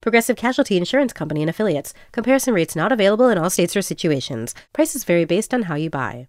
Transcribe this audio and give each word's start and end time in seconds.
Progressive 0.00 0.36
Casualty 0.36 0.76
Insurance 0.76 1.12
Company 1.12 1.42
and 1.42 1.50
Affiliates. 1.50 1.94
Comparison 2.12 2.54
rates 2.54 2.76
not 2.76 2.92
available 2.92 3.28
in 3.28 3.38
all 3.38 3.50
states 3.50 3.76
or 3.76 3.82
situations. 3.82 4.54
Prices 4.72 5.04
vary 5.04 5.24
based 5.24 5.52
on 5.52 5.62
how 5.62 5.74
you 5.74 5.90
buy. 5.90 6.28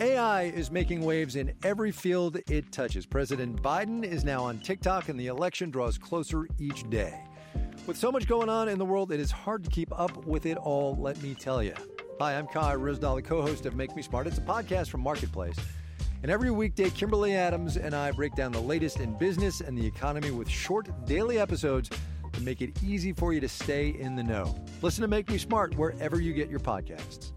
AI 0.00 0.42
is 0.42 0.70
making 0.70 1.04
waves 1.04 1.34
in 1.34 1.52
every 1.64 1.90
field 1.90 2.38
it 2.48 2.70
touches. 2.70 3.04
President 3.04 3.60
Biden 3.60 4.04
is 4.04 4.24
now 4.24 4.44
on 4.44 4.60
TikTok, 4.60 5.08
and 5.08 5.18
the 5.18 5.26
election 5.26 5.70
draws 5.70 5.98
closer 5.98 6.46
each 6.58 6.88
day. 6.88 7.20
With 7.84 7.96
so 7.96 8.12
much 8.12 8.28
going 8.28 8.48
on 8.48 8.68
in 8.68 8.78
the 8.78 8.84
world, 8.84 9.10
it 9.10 9.18
is 9.18 9.32
hard 9.32 9.64
to 9.64 9.70
keep 9.70 9.98
up 9.98 10.24
with 10.24 10.46
it 10.46 10.56
all, 10.56 10.94
let 11.00 11.20
me 11.20 11.34
tell 11.34 11.62
you. 11.62 11.74
Hi, 12.20 12.36
I'm 12.36 12.46
Kai 12.46 12.74
Ryssdal, 12.74 13.16
the 13.16 13.22
co 13.22 13.42
host 13.42 13.66
of 13.66 13.74
Make 13.74 13.96
Me 13.96 14.02
Smart. 14.02 14.26
It's 14.26 14.38
a 14.38 14.42
podcast 14.42 14.88
from 14.88 15.00
Marketplace. 15.00 15.56
And 16.22 16.32
every 16.32 16.50
weekday, 16.50 16.90
Kimberly 16.90 17.34
Adams 17.34 17.76
and 17.76 17.94
I 17.94 18.10
break 18.10 18.34
down 18.34 18.52
the 18.52 18.60
latest 18.60 18.98
in 18.98 19.16
business 19.18 19.60
and 19.60 19.78
the 19.78 19.86
economy 19.86 20.30
with 20.30 20.48
short 20.48 20.88
daily 21.06 21.38
episodes 21.38 21.90
to 22.32 22.40
make 22.42 22.60
it 22.60 22.82
easy 22.82 23.12
for 23.12 23.32
you 23.32 23.40
to 23.40 23.48
stay 23.48 23.90
in 23.90 24.16
the 24.16 24.22
know. 24.22 24.54
Listen 24.82 25.02
to 25.02 25.08
Make 25.08 25.30
Me 25.30 25.38
Smart 25.38 25.76
wherever 25.76 26.20
you 26.20 26.32
get 26.32 26.50
your 26.50 26.60
podcasts. 26.60 27.32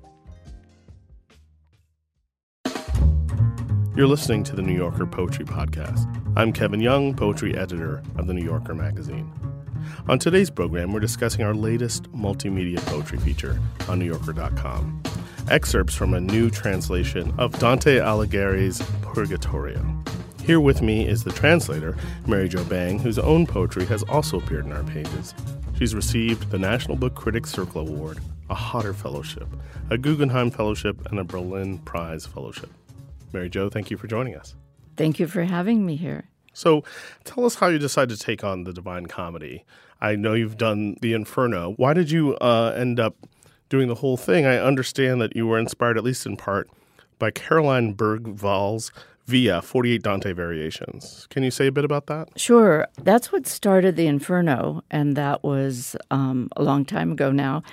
You're 3.95 4.07
listening 4.07 4.43
to 4.45 4.55
the 4.55 4.61
New 4.61 4.75
Yorker 4.75 5.05
Poetry 5.05 5.45
Podcast. 5.45 6.07
I'm 6.35 6.53
Kevin 6.53 6.79
Young, 6.79 7.13
poetry 7.13 7.57
editor 7.57 8.01
of 8.17 8.25
the 8.25 8.33
New 8.33 8.43
Yorker 8.43 8.73
magazine. 8.73 9.31
On 10.07 10.17
today's 10.17 10.49
program, 10.49 10.93
we're 10.93 11.01
discussing 11.01 11.43
our 11.43 11.53
latest 11.53 12.11
multimedia 12.13 12.79
poetry 12.85 13.19
feature 13.19 13.59
on 13.89 13.99
NewYorker.com. 13.99 15.03
Excerpts 15.49 15.95
from 15.95 16.13
a 16.13 16.21
new 16.21 16.49
translation 16.49 17.33
of 17.37 17.57
Dante 17.59 17.97
Alighieri's 17.97 18.81
Purgatorio. 19.01 19.83
Here 20.43 20.59
with 20.59 20.81
me 20.81 21.07
is 21.07 21.23
the 21.23 21.31
translator, 21.31 21.97
Mary 22.25 22.47
Jo 22.47 22.63
Bang, 22.63 22.99
whose 22.99 23.19
own 23.19 23.45
poetry 23.45 23.85
has 23.85 24.03
also 24.03 24.37
appeared 24.37 24.65
in 24.65 24.71
our 24.71 24.83
pages. 24.83 25.33
She's 25.77 25.93
received 25.95 26.51
the 26.51 26.59
National 26.59 26.95
Book 26.95 27.15
Critics 27.15 27.51
Circle 27.51 27.81
Award, 27.81 28.19
a 28.49 28.55
Hodder 28.55 28.93
Fellowship, 28.93 29.47
a 29.89 29.97
Guggenheim 29.97 30.51
Fellowship, 30.51 31.05
and 31.09 31.19
a 31.19 31.23
Berlin 31.23 31.79
Prize 31.79 32.25
Fellowship. 32.25 32.69
Mary 33.33 33.49
Jo, 33.49 33.69
thank 33.69 33.91
you 33.91 33.97
for 33.97 34.07
joining 34.07 34.35
us. 34.35 34.55
Thank 34.95 35.19
you 35.19 35.27
for 35.27 35.43
having 35.43 35.85
me 35.85 35.95
here. 35.95 36.25
So, 36.53 36.83
tell 37.23 37.45
us 37.45 37.55
how 37.55 37.67
you 37.67 37.79
decided 37.79 38.17
to 38.17 38.23
take 38.23 38.43
on 38.43 38.65
the 38.65 38.73
Divine 38.73 39.05
Comedy. 39.05 39.65
I 40.01 40.15
know 40.15 40.33
you've 40.33 40.57
done 40.57 40.97
the 41.01 41.13
Inferno. 41.13 41.73
Why 41.77 41.93
did 41.93 42.11
you 42.11 42.35
uh, 42.37 42.73
end 42.75 42.99
up 42.99 43.15
doing 43.71 43.87
the 43.87 43.95
whole 43.95 44.17
thing? 44.17 44.45
I 44.45 44.57
understand 44.57 45.21
that 45.21 45.35
you 45.35 45.47
were 45.47 45.57
inspired, 45.57 45.97
at 45.97 46.03
least 46.03 46.27
in 46.27 46.37
part, 46.37 46.69
by 47.17 47.31
Caroline 47.31 47.93
Bergvall's 47.93 48.91
Via 49.27 49.61
48 49.61 50.03
Dante 50.03 50.33
Variations. 50.33 51.25
Can 51.29 51.43
you 51.43 51.51
say 51.51 51.67
a 51.67 51.71
bit 51.71 51.85
about 51.85 52.07
that? 52.07 52.27
Sure. 52.35 52.85
That's 53.01 53.31
what 53.31 53.47
started 53.47 53.95
the 53.95 54.07
Inferno, 54.07 54.83
and 54.91 55.15
that 55.15 55.41
was 55.41 55.95
um, 56.09 56.49
a 56.57 56.63
long 56.63 56.83
time 56.83 57.13
ago 57.13 57.31
now. 57.31 57.63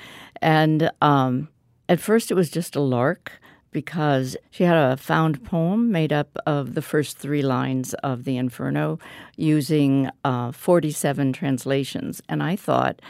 And 0.40 0.90
um, 1.02 1.48
at 1.88 1.98
first, 1.98 2.30
it 2.30 2.34
was 2.34 2.48
just 2.48 2.76
a 2.76 2.80
lark 2.80 3.32
because 3.72 4.36
she 4.50 4.64
had 4.64 4.76
a 4.76 4.96
found 4.96 5.44
poem 5.44 5.90
made 5.90 6.12
up 6.12 6.36
of 6.46 6.74
the 6.74 6.82
first 6.82 7.18
three 7.18 7.42
lines 7.42 7.92
of 7.94 8.24
the 8.24 8.36
Inferno 8.36 8.98
using 9.36 10.10
uh, 10.24 10.52
47 10.52 11.32
translations. 11.32 12.22
And 12.28 12.42
I 12.42 12.54
thought, 12.54 13.00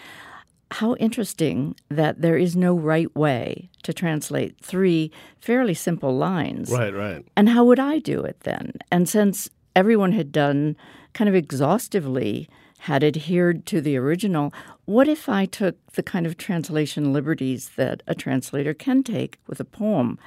how 0.70 0.94
interesting 0.96 1.74
that 1.88 2.20
there 2.20 2.36
is 2.36 2.54
no 2.54 2.74
right 2.74 3.14
way 3.16 3.70
to 3.84 3.92
translate 3.92 4.60
three 4.60 5.10
fairly 5.40 5.74
simple 5.74 6.16
lines. 6.16 6.70
Right, 6.70 6.94
right. 6.94 7.24
And 7.36 7.48
how 7.48 7.64
would 7.64 7.78
I 7.80 7.98
do 7.98 8.22
it 8.22 8.40
then? 8.40 8.74
And 8.90 9.08
since 9.08 9.48
everyone 9.74 10.12
had 10.12 10.30
done 10.30 10.76
kind 11.14 11.28
of 11.28 11.34
exhaustively 11.34 12.48
had 12.80 13.02
adhered 13.02 13.66
to 13.66 13.80
the 13.80 13.96
original, 13.96 14.52
what 14.84 15.08
if 15.08 15.28
I 15.28 15.46
took 15.46 15.74
the 15.92 16.02
kind 16.02 16.26
of 16.26 16.36
translation 16.36 17.12
liberties 17.12 17.70
that 17.76 18.02
a 18.06 18.14
translator 18.14 18.72
can 18.74 19.02
take 19.02 19.38
with 19.46 19.58
a 19.60 19.64
poem? 19.64 20.18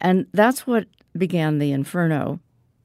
And 0.00 0.26
that's 0.32 0.66
what 0.66 0.86
began 1.16 1.58
the 1.58 1.72
Inferno. 1.72 2.40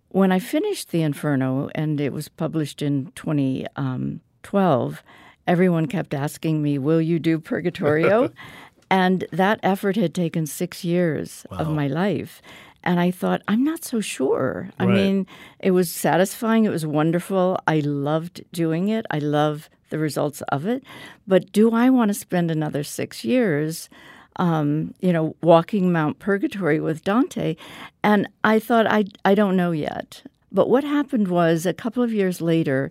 When 0.09 0.31
I 0.31 0.39
finished 0.39 0.91
the 0.91 1.01
Inferno, 1.01 1.69
and 1.75 1.99
it 1.99 2.13
was 2.13 2.29
published 2.29 2.81
in 2.81 3.11
2012, 3.15 5.03
everyone 5.51 5.85
kept 5.85 6.13
asking 6.13 6.63
me, 6.63 6.77
Will 6.77 7.01
you 7.01 7.19
do 7.19 7.37
Purgatorio? 7.37 8.31
and 8.89 9.25
that 9.31 9.59
effort 9.63 9.97
had 9.97 10.13
taken 10.15 10.45
six 10.45 10.85
years 10.85 11.45
wow. 11.51 11.57
of 11.57 11.69
my 11.69 11.87
life. 11.87 12.41
And 12.85 12.99
I 12.99 13.11
thought, 13.11 13.41
I'm 13.49 13.63
not 13.63 13.83
so 13.83 13.99
sure. 13.99 14.69
I 14.79 14.85
right. 14.85 14.95
mean, 14.95 15.27
it 15.59 15.71
was 15.71 15.91
satisfying. 15.91 16.63
It 16.63 16.69
was 16.69 16.85
wonderful. 16.85 17.59
I 17.67 17.81
loved 17.81 18.41
doing 18.53 18.87
it. 18.87 19.05
I 19.11 19.19
love 19.19 19.69
the 19.89 19.99
results 19.99 20.41
of 20.49 20.65
it. 20.65 20.83
But 21.27 21.51
do 21.51 21.73
I 21.73 21.89
want 21.89 22.09
to 22.09 22.13
spend 22.15 22.49
another 22.49 22.83
six 22.83 23.25
years, 23.25 23.89
um, 24.37 24.95
you 25.01 25.11
know, 25.11 25.35
walking 25.43 25.91
Mount 25.91 26.17
Purgatory 26.19 26.79
with 26.79 27.03
Dante? 27.03 27.57
And 28.03 28.29
I 28.45 28.57
thought, 28.57 28.87
I, 28.87 29.03
I 29.25 29.35
don't 29.35 29.57
know 29.57 29.71
yet. 29.71 30.23
But 30.49 30.69
what 30.69 30.85
happened 30.85 31.27
was 31.27 31.65
a 31.65 31.73
couple 31.73 32.03
of 32.03 32.13
years 32.13 32.41
later, 32.41 32.89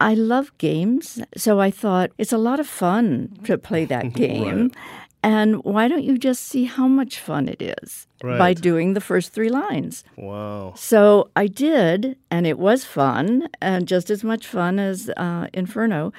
I 0.00 0.14
love 0.14 0.56
games. 0.58 1.20
So 1.36 1.60
I 1.60 1.70
thought 1.70 2.10
it's 2.18 2.32
a 2.32 2.38
lot 2.38 2.58
of 2.58 2.66
fun 2.66 3.36
to 3.44 3.58
play 3.58 3.84
that 3.86 4.12
game. 4.14 4.62
right. 4.62 4.76
And 5.22 5.62
why 5.64 5.86
don't 5.86 6.02
you 6.02 6.16
just 6.16 6.44
see 6.46 6.64
how 6.64 6.88
much 6.88 7.18
fun 7.18 7.46
it 7.46 7.60
is 7.60 8.06
right. 8.22 8.38
by 8.38 8.54
doing 8.54 8.94
the 8.94 9.02
first 9.02 9.34
three 9.34 9.50
lines? 9.50 10.02
Wow. 10.16 10.72
So 10.76 11.28
I 11.36 11.46
did, 11.46 12.16
and 12.30 12.46
it 12.46 12.58
was 12.58 12.86
fun, 12.86 13.48
and 13.60 13.86
just 13.86 14.08
as 14.08 14.24
much 14.24 14.46
fun 14.46 14.78
as 14.78 15.10
uh, 15.18 15.48
Inferno. 15.52 16.14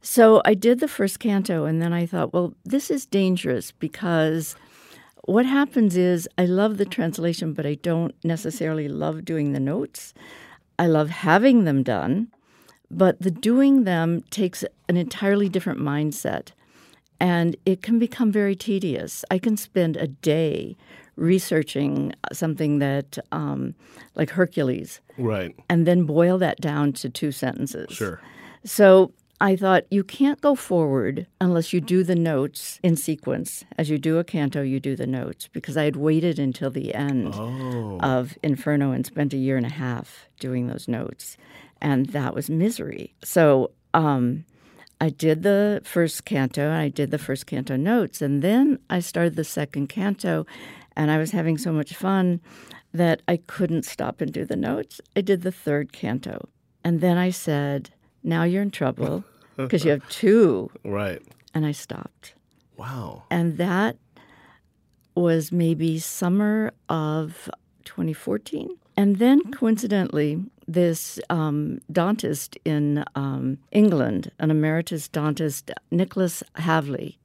So 0.00 0.40
I 0.46 0.54
did 0.54 0.80
the 0.80 0.88
first 0.88 1.18
canto, 1.20 1.66
and 1.66 1.82
then 1.82 1.92
I 1.92 2.06
thought, 2.06 2.32
well, 2.32 2.54
this 2.64 2.90
is 2.90 3.04
dangerous 3.04 3.72
because 3.72 4.56
what 5.26 5.44
happens 5.44 5.94
is 5.96 6.26
I 6.38 6.46
love 6.46 6.78
the 6.78 6.86
translation, 6.86 7.52
but 7.52 7.66
I 7.66 7.74
don't 7.74 8.14
necessarily 8.24 8.88
love 8.88 9.24
doing 9.24 9.52
the 9.52 9.60
notes. 9.60 10.14
I 10.78 10.86
love 10.86 11.10
having 11.10 11.64
them 11.64 11.82
done, 11.82 12.28
but 12.90 13.20
the 13.20 13.30
doing 13.30 13.84
them 13.84 14.22
takes 14.30 14.64
an 14.88 14.96
entirely 14.96 15.48
different 15.48 15.80
mindset 15.80 16.52
and 17.20 17.56
it 17.64 17.82
can 17.82 17.98
become 17.98 18.30
very 18.30 18.54
tedious. 18.54 19.24
I 19.30 19.38
can 19.38 19.56
spend 19.56 19.96
a 19.96 20.06
day 20.06 20.76
researching 21.16 22.12
something 22.32 22.78
that, 22.78 23.18
um, 23.32 23.74
like 24.14 24.30
Hercules, 24.30 25.00
right, 25.16 25.54
and 25.68 25.86
then 25.86 26.04
boil 26.04 26.38
that 26.38 26.60
down 26.60 26.92
to 26.94 27.08
two 27.08 27.32
sentences. 27.32 27.90
Sure. 27.90 28.20
So 28.64 29.12
I 29.40 29.56
thought 29.56 29.84
you 29.90 30.02
can't 30.02 30.40
go 30.40 30.54
forward 30.54 31.26
unless 31.40 31.72
you 31.72 31.80
do 31.80 32.02
the 32.02 32.14
notes 32.14 32.80
in 32.82 32.96
sequence. 32.96 33.64
As 33.78 33.90
you 33.90 33.98
do 33.98 34.18
a 34.18 34.24
canto, 34.24 34.62
you 34.62 34.80
do 34.80 34.96
the 34.96 35.06
notes 35.06 35.48
because 35.48 35.76
I 35.76 35.84
had 35.84 35.96
waited 35.96 36.38
until 36.38 36.70
the 36.70 36.94
end 36.94 37.34
oh. 37.34 37.98
of 38.00 38.36
Inferno 38.42 38.92
and 38.92 39.06
spent 39.06 39.32
a 39.32 39.38
year 39.38 39.56
and 39.56 39.66
a 39.66 39.70
half 39.70 40.28
doing 40.38 40.66
those 40.66 40.88
notes, 40.88 41.36
and 41.86 42.06
that 42.06 42.34
was 42.34 42.50
misery. 42.50 43.14
So. 43.22 43.70
Um, 43.94 44.44
I 44.98 45.10
did 45.10 45.42
the 45.42 45.82
first 45.84 46.24
canto, 46.24 46.72
I 46.72 46.88
did 46.88 47.10
the 47.10 47.18
first 47.18 47.46
canto 47.46 47.76
notes, 47.76 48.22
and 48.22 48.40
then 48.40 48.78
I 48.88 49.00
started 49.00 49.36
the 49.36 49.44
second 49.44 49.88
canto, 49.88 50.46
and 50.96 51.10
I 51.10 51.18
was 51.18 51.32
having 51.32 51.58
so 51.58 51.70
much 51.70 51.94
fun 51.94 52.40
that 52.94 53.20
I 53.28 53.36
couldn't 53.36 53.84
stop 53.84 54.22
and 54.22 54.32
do 54.32 54.46
the 54.46 54.56
notes. 54.56 55.02
I 55.14 55.20
did 55.20 55.42
the 55.42 55.52
third 55.52 55.92
canto, 55.92 56.48
and 56.82 57.02
then 57.02 57.18
I 57.18 57.28
said, 57.28 57.90
Now 58.22 58.44
you're 58.44 58.62
in 58.62 58.70
trouble 58.70 59.22
because 59.56 59.84
you 59.84 59.90
have 59.90 60.08
two. 60.08 60.70
Right. 60.82 61.20
And 61.52 61.66
I 61.66 61.72
stopped. 61.72 62.32
Wow. 62.78 63.24
And 63.30 63.58
that 63.58 63.98
was 65.14 65.52
maybe 65.52 65.98
summer 65.98 66.72
of 66.88 67.50
2014. 67.84 68.70
And 68.96 69.16
then 69.16 69.52
coincidentally, 69.52 70.42
this 70.66 71.18
um, 71.30 71.80
Dantist 71.92 72.56
in 72.64 73.04
um, 73.14 73.58
England, 73.72 74.30
an 74.38 74.50
emeritus 74.50 75.08
Dantist, 75.08 75.70
Nicholas 75.90 76.42
Havely, 76.56 77.16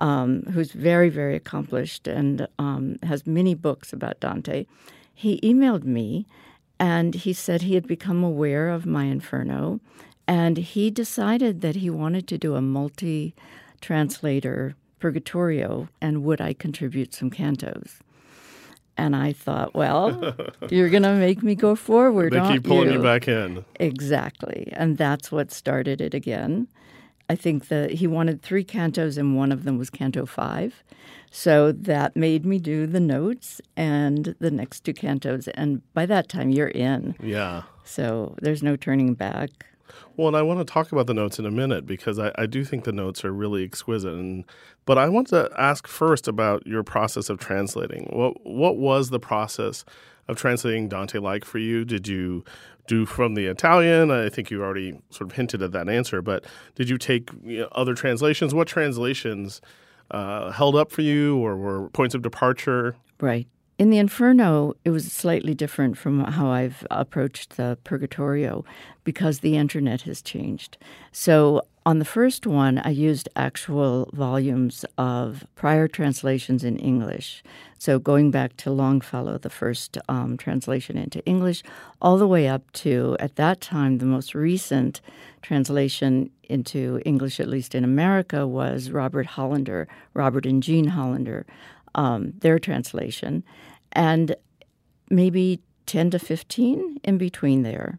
um, 0.00 0.42
who's 0.52 0.72
very, 0.72 1.08
very 1.08 1.36
accomplished 1.36 2.06
and 2.06 2.46
um, 2.58 2.96
has 3.02 3.26
many 3.26 3.54
books 3.54 3.92
about 3.92 4.20
Dante, 4.20 4.66
he 5.14 5.40
emailed 5.40 5.84
me 5.84 6.26
and 6.78 7.14
he 7.14 7.32
said 7.32 7.62
he 7.62 7.74
had 7.74 7.86
become 7.86 8.22
aware 8.22 8.68
of 8.68 8.86
my 8.86 9.04
Inferno 9.04 9.80
and 10.28 10.58
he 10.58 10.90
decided 10.90 11.60
that 11.62 11.76
he 11.76 11.88
wanted 11.88 12.26
to 12.28 12.38
do 12.38 12.54
a 12.54 12.60
multi 12.60 13.34
translator 13.80 14.74
Purgatorio, 14.98 15.88
and 16.00 16.24
would 16.24 16.40
I 16.40 16.52
contribute 16.54 17.12
some 17.12 17.30
cantos? 17.30 18.00
And 18.98 19.14
I 19.14 19.32
thought, 19.32 19.74
well, 19.74 20.34
you're 20.70 20.88
going 20.88 21.02
to 21.02 21.14
make 21.14 21.42
me 21.42 21.54
go 21.54 21.74
forward. 21.76 22.32
They 22.32 22.48
keep 22.48 22.64
pulling 22.64 22.88
you? 22.88 22.94
you 22.94 23.02
back 23.02 23.28
in. 23.28 23.64
Exactly. 23.78 24.72
And 24.72 24.96
that's 24.96 25.30
what 25.30 25.52
started 25.52 26.00
it 26.00 26.14
again. 26.14 26.68
I 27.28 27.34
think 27.34 27.68
that 27.68 27.90
he 27.90 28.06
wanted 28.06 28.40
three 28.42 28.64
cantos, 28.64 29.18
and 29.18 29.36
one 29.36 29.50
of 29.50 29.64
them 29.64 29.78
was 29.78 29.90
Canto 29.90 30.26
5. 30.26 30.84
So 31.30 31.72
that 31.72 32.16
made 32.16 32.46
me 32.46 32.58
do 32.58 32.86
the 32.86 33.00
notes 33.00 33.60
and 33.76 34.34
the 34.38 34.50
next 34.50 34.84
two 34.84 34.94
cantos. 34.94 35.48
And 35.54 35.82
by 35.92 36.06
that 36.06 36.28
time, 36.28 36.50
you're 36.50 36.68
in. 36.68 37.16
Yeah. 37.20 37.62
So 37.84 38.36
there's 38.40 38.62
no 38.62 38.76
turning 38.76 39.14
back. 39.14 39.50
Well, 40.16 40.28
and 40.28 40.36
I 40.36 40.42
want 40.42 40.60
to 40.60 40.64
talk 40.64 40.92
about 40.92 41.06
the 41.06 41.14
notes 41.14 41.38
in 41.38 41.46
a 41.46 41.50
minute 41.50 41.86
because 41.86 42.18
I, 42.18 42.32
I 42.36 42.46
do 42.46 42.64
think 42.64 42.84
the 42.84 42.92
notes 42.92 43.24
are 43.24 43.32
really 43.32 43.64
exquisite. 43.64 44.12
And 44.12 44.44
but 44.84 44.98
I 44.98 45.08
want 45.08 45.28
to 45.28 45.50
ask 45.58 45.86
first 45.86 46.28
about 46.28 46.66
your 46.66 46.82
process 46.82 47.28
of 47.28 47.38
translating. 47.38 48.08
What 48.10 48.44
what 48.44 48.76
was 48.76 49.10
the 49.10 49.20
process 49.20 49.84
of 50.28 50.36
translating 50.36 50.88
Dante 50.88 51.18
like 51.18 51.44
for 51.44 51.58
you? 51.58 51.84
Did 51.84 52.08
you 52.08 52.44
do 52.86 53.06
from 53.06 53.34
the 53.34 53.46
Italian? 53.46 54.10
I 54.10 54.28
think 54.28 54.50
you 54.50 54.62
already 54.62 54.98
sort 55.10 55.30
of 55.30 55.36
hinted 55.36 55.62
at 55.62 55.72
that 55.72 55.88
answer, 55.88 56.22
but 56.22 56.44
did 56.74 56.88
you 56.88 56.98
take 56.98 57.30
you 57.44 57.60
know, 57.60 57.68
other 57.72 57.94
translations? 57.94 58.54
What 58.54 58.68
translations 58.68 59.60
uh, 60.10 60.52
held 60.52 60.76
up 60.76 60.92
for 60.92 61.02
you, 61.02 61.38
or 61.38 61.56
were 61.56 61.88
points 61.90 62.14
of 62.14 62.22
departure? 62.22 62.96
Right. 63.20 63.48
In 63.78 63.90
the 63.90 63.98
Inferno, 63.98 64.72
it 64.86 64.90
was 64.90 65.12
slightly 65.12 65.52
different 65.52 65.98
from 65.98 66.24
how 66.24 66.48
I've 66.48 66.86
approached 66.90 67.58
the 67.58 67.76
Purgatorio 67.84 68.64
because 69.04 69.40
the 69.40 69.58
internet 69.58 70.02
has 70.02 70.22
changed. 70.22 70.78
So, 71.12 71.60
on 71.84 71.98
the 72.00 72.04
first 72.06 72.46
one, 72.46 72.78
I 72.78 72.88
used 72.88 73.28
actual 73.36 74.10
volumes 74.12 74.84
of 74.96 75.46
prior 75.54 75.86
translations 75.88 76.64
in 76.64 76.78
English. 76.78 77.44
So, 77.78 77.98
going 77.98 78.30
back 78.30 78.56
to 78.56 78.70
Longfellow, 78.70 79.36
the 79.36 79.50
first 79.50 79.98
um, 80.08 80.38
translation 80.38 80.96
into 80.96 81.24
English, 81.26 81.62
all 82.00 82.16
the 82.16 82.26
way 82.26 82.48
up 82.48 82.72
to, 82.84 83.14
at 83.20 83.36
that 83.36 83.60
time, 83.60 83.98
the 83.98 84.06
most 84.06 84.34
recent 84.34 85.02
translation 85.42 86.30
into 86.44 87.02
English, 87.04 87.38
at 87.40 87.46
least 87.46 87.74
in 87.74 87.84
America, 87.84 88.46
was 88.46 88.90
Robert 88.90 89.26
Hollander, 89.26 89.86
Robert 90.14 90.46
and 90.46 90.62
Jean 90.62 90.88
Hollander 90.88 91.44
um, 91.96 92.34
their 92.40 92.58
translation, 92.58 93.42
and 93.96 94.36
maybe 95.10 95.60
10 95.86 96.10
to 96.10 96.18
15 96.18 97.00
in 97.02 97.18
between 97.18 97.62
there. 97.62 97.98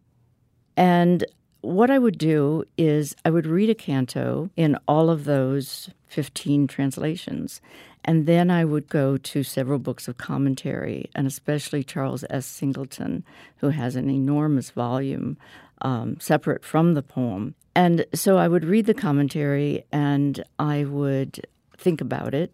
And 0.77 1.25
what 1.61 1.89
I 1.89 1.97
would 1.97 2.17
do 2.17 2.63
is 2.77 3.15
I 3.25 3.31
would 3.31 3.47
read 3.47 3.69
a 3.69 3.75
canto 3.75 4.49
in 4.55 4.77
all 4.87 5.09
of 5.09 5.25
those 5.25 5.89
15 6.05 6.67
translations. 6.67 7.59
And 8.05 8.25
then 8.25 8.49
I 8.49 8.63
would 8.63 8.87
go 8.87 9.17
to 9.17 9.43
several 9.43 9.79
books 9.79 10.07
of 10.07 10.17
commentary, 10.17 11.09
and 11.13 11.27
especially 11.27 11.83
Charles 11.83 12.23
S. 12.29 12.45
Singleton, 12.45 13.25
who 13.57 13.69
has 13.69 13.95
an 13.95 14.09
enormous 14.09 14.69
volume 14.69 15.35
um, 15.81 16.17
separate 16.19 16.63
from 16.63 16.93
the 16.93 17.03
poem. 17.03 17.55
And 17.75 18.05
so 18.13 18.37
I 18.37 18.47
would 18.47 18.63
read 18.63 18.85
the 18.85 18.93
commentary 18.93 19.83
and 19.91 20.43
I 20.57 20.85
would 20.85 21.45
think 21.77 22.01
about 22.01 22.33
it 22.33 22.51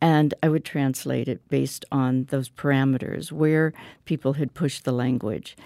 and 0.00 0.34
I 0.42 0.48
would 0.48 0.64
translate 0.64 1.28
it 1.28 1.46
based 1.48 1.84
on 1.92 2.24
those 2.30 2.48
parameters 2.48 3.30
where 3.30 3.72
people 4.04 4.34
had 4.34 4.54
pushed 4.54 4.84
the 4.84 4.92
language. 4.92 5.56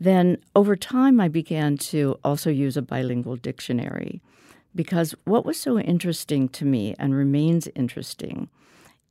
Then 0.00 0.38
over 0.56 0.76
time, 0.76 1.20
I 1.20 1.28
began 1.28 1.76
to 1.78 2.18
also 2.24 2.50
use 2.50 2.76
a 2.76 2.82
bilingual 2.82 3.36
dictionary 3.36 4.20
because 4.74 5.14
what 5.24 5.46
was 5.46 5.58
so 5.58 5.78
interesting 5.78 6.48
to 6.50 6.64
me 6.64 6.94
and 6.98 7.14
remains 7.14 7.68
interesting 7.76 8.48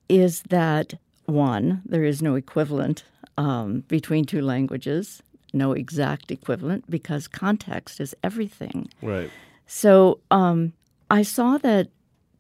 is 0.10 0.42
that 0.50 0.96
one, 1.26 1.82
there 1.86 2.04
is 2.04 2.22
no 2.22 2.36
equivalent 2.36 3.06
um, 3.38 3.86
between 3.88 4.26
two 4.26 4.42
languages, 4.42 5.24
no 5.54 5.72
exact 5.72 6.32
equivalent 6.32 6.90
because 6.90 7.28
context 7.28 8.02
is 8.02 8.14
everything. 8.22 8.90
Right. 9.02 9.30
So 9.66 10.20
um, 10.30 10.74
I 11.10 11.24
saw 11.24 11.58
that 11.60 11.88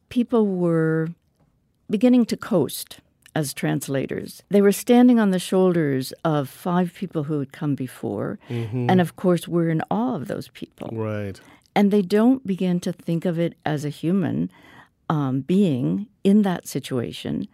people 0.10 0.46
were 0.46 1.07
beginning 1.90 2.26
to 2.26 2.38
coast 2.38 3.00
as 3.36 3.54
translators. 3.54 4.44
They 4.50 4.62
were 4.62 4.72
standing 4.72 5.20
on 5.20 5.32
the 5.32 5.40
shoulders 5.40 6.14
of 6.24 6.50
five 6.50 6.94
people 6.94 7.24
who 7.24 7.40
had 7.40 7.52
come 7.52 7.76
before. 7.76 8.40
Mm-hmm. 8.50 8.90
And 8.90 9.02
of 9.02 9.16
course, 9.16 9.48
we're 9.48 9.70
in 9.70 9.82
awe 9.90 10.16
of 10.16 10.28
those 10.28 10.50
people. 10.50 10.90
Right. 10.92 11.40
And 11.76 11.90
they 11.90 12.02
don't 12.02 12.46
begin 12.46 12.80
to 12.82 12.94
think 12.94 13.26
of 13.26 13.40
it 13.40 13.56
as 13.66 13.84
a 13.84 13.90
human 13.90 14.52
um, 15.10 15.42
being 15.42 16.08
in 16.24 16.44
that 16.44 16.68
situation. 16.68 17.48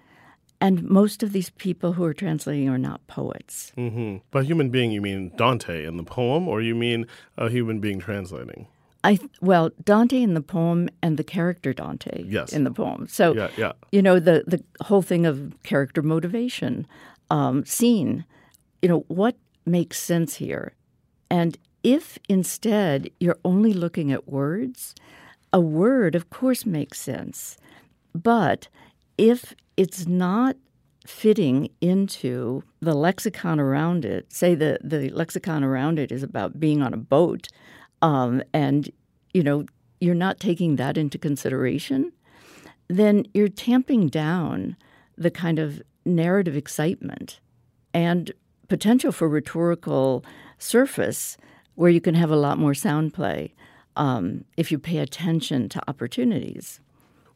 And 0.62 0.84
most 0.84 1.24
of 1.24 1.32
these 1.32 1.50
people 1.52 1.94
who 1.94 2.04
are 2.04 2.14
translating 2.14 2.68
are 2.68 2.78
not 2.78 3.06
poets. 3.08 3.72
Mm-hmm. 3.78 4.18
By 4.32 4.44
human 4.44 4.70
being, 4.70 4.92
you 4.92 5.02
mean 5.02 5.32
Dante 5.38 5.86
in 5.86 5.96
the 5.96 6.04
poem, 6.04 6.50
or 6.50 6.62
you 6.62 6.76
mean 6.76 7.08
a 7.38 7.50
human 7.50 7.80
being 7.80 8.00
translating? 8.00 8.68
I 9.04 9.20
well 9.42 9.72
Dante 9.84 10.22
in 10.22 10.34
the 10.34 10.42
poem 10.42 10.90
and 11.02 11.18
the 11.18 11.24
character 11.24 11.74
Dante 11.74 12.24
yes. 12.26 12.52
in 12.52 12.64
the 12.64 12.72
poem. 12.72 13.08
So 13.08 13.34
yeah, 13.34 13.50
yeah. 13.58 13.72
you 13.92 14.02
know 14.02 14.20
the 14.20 14.44
the 14.46 14.64
whole 14.84 15.02
thing 15.02 15.26
of 15.26 15.56
character 15.64 16.02
motivation, 16.02 16.86
um, 17.30 17.66
scene. 17.66 18.26
You 18.82 18.90
know 18.90 19.06
what 19.08 19.36
makes 19.66 20.02
sense 20.02 20.36
here, 20.36 20.74
and 21.30 21.58
if 21.84 22.20
instead 22.28 23.10
you're 23.20 23.40
only 23.46 23.74
looking 23.74 24.12
at 24.12 24.28
words, 24.28 24.96
a 25.54 25.62
word 25.62 26.16
of 26.16 26.30
course 26.30 26.66
makes 26.66 27.00
sense, 27.00 27.58
but 28.14 28.68
if 29.18 29.54
it's 29.78 30.06
not 30.06 30.58
fitting 31.06 31.70
into 31.80 32.64
the 32.82 32.94
lexicon 32.94 33.60
around 33.60 34.04
it, 34.04 34.32
say 34.32 34.56
the 34.56 34.78
the 34.84 35.10
lexicon 35.10 35.64
around 35.64 36.00
it 36.00 36.12
is 36.12 36.22
about 36.22 36.60
being 36.60 36.82
on 36.82 36.94
a 36.94 36.98
boat 36.98 37.48
um, 38.02 38.42
and 38.54 38.90
you 39.34 39.44
know 39.44 39.66
you're 40.00 40.16
not 40.16 40.40
taking 40.40 40.78
that 40.78 40.98
into 40.98 41.18
consideration, 41.18 42.12
then 42.88 43.26
you're 43.34 43.50
tamping 43.50 44.08
down 44.08 44.76
the 45.18 45.32
kind 45.32 45.60
of 45.60 45.82
narrative 46.06 46.56
excitement 46.56 47.40
and 47.94 48.32
potential 48.68 49.12
for 49.12 49.28
rhetorical 49.28 50.24
surface 50.58 51.38
where 51.76 51.90
you 51.90 52.02
can 52.02 52.16
have 52.16 52.32
a 52.32 52.36
lot 52.36 52.58
more 52.58 52.74
sound 52.74 53.14
play 53.14 53.54
um, 53.96 54.46
if 54.58 54.72
you 54.72 54.80
pay 54.80 54.98
attention 54.98 55.68
to 55.70 55.82
opportunities. 55.90 56.80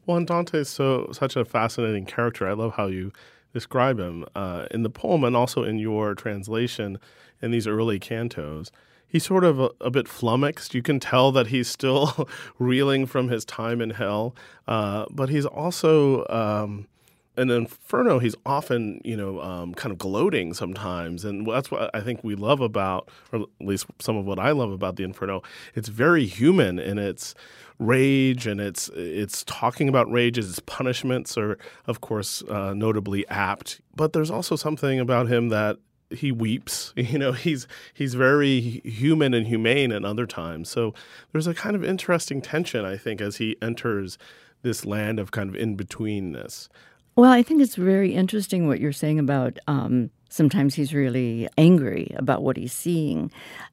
Well, 0.06 0.16
and 0.16 0.26
Dante 0.26 0.58
is 0.58 0.68
so 0.68 1.08
such 1.12 1.36
a 1.36 1.44
fascinating 1.44 2.04
character. 2.04 2.48
I 2.48 2.52
love 2.52 2.74
how 2.74 2.86
you 2.86 3.12
describe 3.52 3.98
him 3.98 4.24
uh, 4.34 4.66
in 4.70 4.82
the 4.82 4.90
poem 4.90 5.24
and 5.24 5.36
also 5.36 5.62
in 5.62 5.78
your 5.78 6.14
translation 6.14 6.98
in 7.40 7.50
these 7.50 7.66
early 7.66 7.98
cantos 7.98 8.70
he's 9.14 9.24
sort 9.24 9.44
of 9.44 9.60
a, 9.60 9.70
a, 9.80 9.90
bit 9.90 10.08
flummoxed. 10.08 10.74
You 10.74 10.82
can 10.82 10.98
tell 10.98 11.30
that 11.32 11.46
he's 11.46 11.68
still 11.68 12.28
reeling 12.58 13.06
from 13.06 13.28
his 13.28 13.44
time 13.44 13.80
in 13.80 13.90
hell, 13.90 14.34
uh, 14.68 15.06
but 15.10 15.30
he's 15.30 15.46
also. 15.46 16.26
Um, 16.26 16.88
in 17.36 17.50
Inferno, 17.50 18.20
he's 18.20 18.36
often, 18.46 19.00
you 19.02 19.16
know, 19.16 19.40
um, 19.40 19.74
kind 19.74 19.90
of 19.90 19.98
gloating 19.98 20.54
sometimes, 20.54 21.24
and 21.24 21.44
that's 21.44 21.68
what 21.68 21.90
I 21.92 22.00
think 22.00 22.22
we 22.22 22.36
love 22.36 22.60
about, 22.60 23.08
or 23.32 23.40
at 23.40 23.48
least 23.58 23.86
some 23.98 24.16
of 24.16 24.24
what 24.24 24.38
I 24.38 24.52
love 24.52 24.70
about 24.70 24.94
the 24.94 25.02
Inferno. 25.02 25.42
It's 25.74 25.88
very 25.88 26.26
human 26.26 26.78
in 26.78 26.96
its 26.96 27.34
rage, 27.80 28.46
and 28.46 28.60
it's 28.60 28.88
it's 28.94 29.42
talking 29.48 29.88
about 29.88 30.08
rages. 30.12 30.48
Its 30.48 30.60
punishments 30.60 31.36
are, 31.36 31.58
of 31.88 32.00
course, 32.00 32.44
uh, 32.48 32.72
notably 32.72 33.26
apt, 33.26 33.80
but 33.96 34.12
there's 34.12 34.30
also 34.30 34.54
something 34.54 35.00
about 35.00 35.26
him 35.26 35.48
that 35.48 35.78
he 36.14 36.32
weeps. 36.32 36.92
You 37.14 37.18
know, 37.18 37.32
he's 37.32 37.68
he's 37.92 38.14
very 38.14 38.60
human 38.84 39.34
and 39.34 39.46
humane 39.46 39.92
at 39.92 40.04
other 40.04 40.26
times. 40.26 40.68
So 40.68 40.94
there's 41.32 41.46
a 41.46 41.54
kind 41.54 41.76
of 41.76 41.84
interesting 41.84 42.40
tension, 42.40 42.84
I 42.84 42.96
think, 42.96 43.20
as 43.20 43.36
he 43.36 43.56
enters 43.62 44.18
this 44.62 44.84
land 44.84 45.20
of 45.20 45.30
kind 45.30 45.48
of 45.48 45.54
in 45.54 45.76
betweenness. 45.76 46.68
Well, 47.14 47.30
I 47.30 47.42
think 47.42 47.62
it's 47.62 47.76
very 47.76 48.14
interesting 48.14 48.66
what 48.66 48.80
you're 48.80 48.90
saying 48.90 49.20
about 49.20 49.58
um, 49.68 50.10
sometimes 50.34 50.74
he's 50.74 50.92
really 50.92 51.48
angry 51.56 52.12
about 52.16 52.42
what 52.42 52.56
he's 52.56 52.72
seeing. 52.72 53.30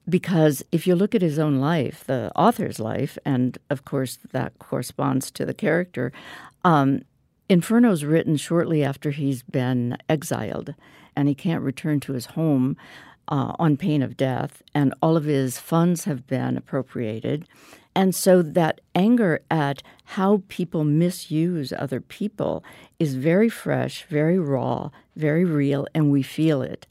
Because 0.08 0.64
if 0.70 0.86
you 0.86 0.94
look 0.94 1.12
at 1.12 1.22
his 1.22 1.38
own 1.38 1.56
life, 1.58 2.04
the 2.06 2.30
author's 2.36 2.78
life, 2.78 3.18
and 3.24 3.58
of 3.68 3.84
course 3.84 4.18
that 4.30 4.56
corresponds 4.60 5.32
to 5.32 5.44
the 5.44 5.54
character, 5.54 6.12
um, 6.64 7.02
Inferno's 7.48 8.04
written 8.04 8.36
shortly 8.36 8.84
after 8.84 9.10
he's 9.10 9.42
been 9.42 9.96
exiled 10.08 10.74
and 11.16 11.28
he 11.28 11.34
can't 11.34 11.62
return 11.62 12.00
to 12.00 12.12
his 12.12 12.26
home 12.26 12.76
uh, 13.28 13.52
on 13.58 13.76
pain 13.76 14.02
of 14.02 14.16
death, 14.16 14.62
and 14.74 14.94
all 15.00 15.16
of 15.16 15.24
his 15.24 15.58
funds 15.58 16.04
have 16.04 16.26
been 16.26 16.56
appropriated. 16.56 17.46
And 17.94 18.14
so 18.14 18.42
that 18.42 18.80
anger 18.94 19.40
at 19.50 19.82
how 20.04 20.42
people 20.48 20.84
misuse 20.84 21.72
other 21.72 22.00
people 22.00 22.64
is 22.98 23.14
very 23.14 23.48
fresh, 23.48 24.04
very 24.04 24.38
raw, 24.38 24.90
very 25.14 25.44
real, 25.44 25.86
and 25.94 26.10
we 26.10 26.22
feel 26.22 26.62
it. 26.62 26.86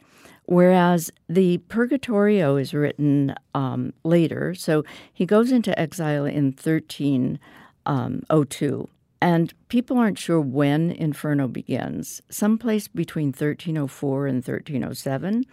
Whereas 0.46 1.12
the 1.30 1.60
Purgatorio 1.70 2.58
is 2.58 2.74
written 2.74 3.36
um, 3.56 3.94
later, 4.04 4.54
so 4.54 4.84
he 5.14 5.26
goes 5.26 5.52
into 5.52 5.78
exile 5.80 6.26
in 6.26 6.46
1302. 6.46 7.40
Um, 7.86 8.88
And 9.22 9.54
people 9.68 9.98
aren't 9.98 10.18
sure 10.18 10.42
when 10.42 10.92
Inferno 10.92 11.48
begins, 11.48 12.22
someplace 12.30 12.88
between 12.88 13.28
1304 13.28 14.28
and 14.28 14.38
1307, 14.38 15.46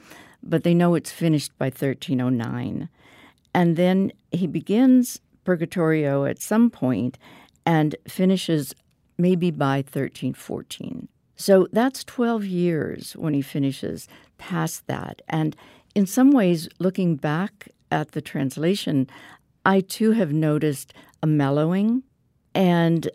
but 0.42 0.64
they 0.64 0.72
know 0.72 0.94
it's 0.94 1.10
finished 1.10 1.56
by 1.58 1.66
1309. 1.66 2.88
And 3.52 3.76
then 3.76 4.12
he 4.32 4.46
begins 4.46 5.20
Purgatorio 5.44 6.24
at 6.24 6.40
some 6.40 6.70
point 6.70 7.18
and 7.66 7.94
finishes 8.08 8.74
maybe 9.18 9.50
by 9.50 9.78
1314. 9.78 11.08
So 11.36 11.68
that's 11.72 12.04
12 12.04 12.44
years 12.44 13.12
when 13.12 13.34
he 13.34 13.42
finishes 13.42 14.08
past 14.38 14.86
that. 14.86 15.22
And 15.28 15.54
in 15.94 16.06
some 16.06 16.30
ways, 16.30 16.68
looking 16.78 17.16
back 17.16 17.68
at 17.90 18.12
the 18.12 18.20
translation, 18.20 19.08
I 19.64 19.80
too 19.80 20.12
have 20.12 20.32
noticed 20.32 20.94
a 21.22 21.26
mellowing. 21.26 22.02
And 22.54 23.08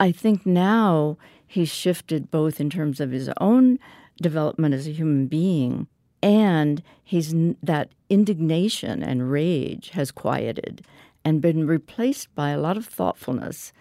I 0.00 0.12
think 0.12 0.44
now 0.44 1.16
he's 1.46 1.70
shifted 1.72 2.30
both 2.30 2.60
in 2.60 2.70
terms 2.70 3.00
of 3.00 3.10
his 3.10 3.30
own 3.40 3.78
development 4.20 4.74
as 4.74 4.86
a 4.86 4.92
human 4.92 5.26
being 5.26 5.86
and 6.22 6.82
he's 7.02 7.34
that 7.62 7.90
indignation 8.08 9.02
and 9.02 9.30
rage 9.30 9.90
has 9.90 10.10
quieted 10.10 10.84
and 11.24 11.40
been 11.40 11.66
replaced 11.66 12.34
by 12.34 12.50
a 12.50 12.58
lot 12.58 12.76
of 12.76 12.86
thoughtfulness 12.86 13.72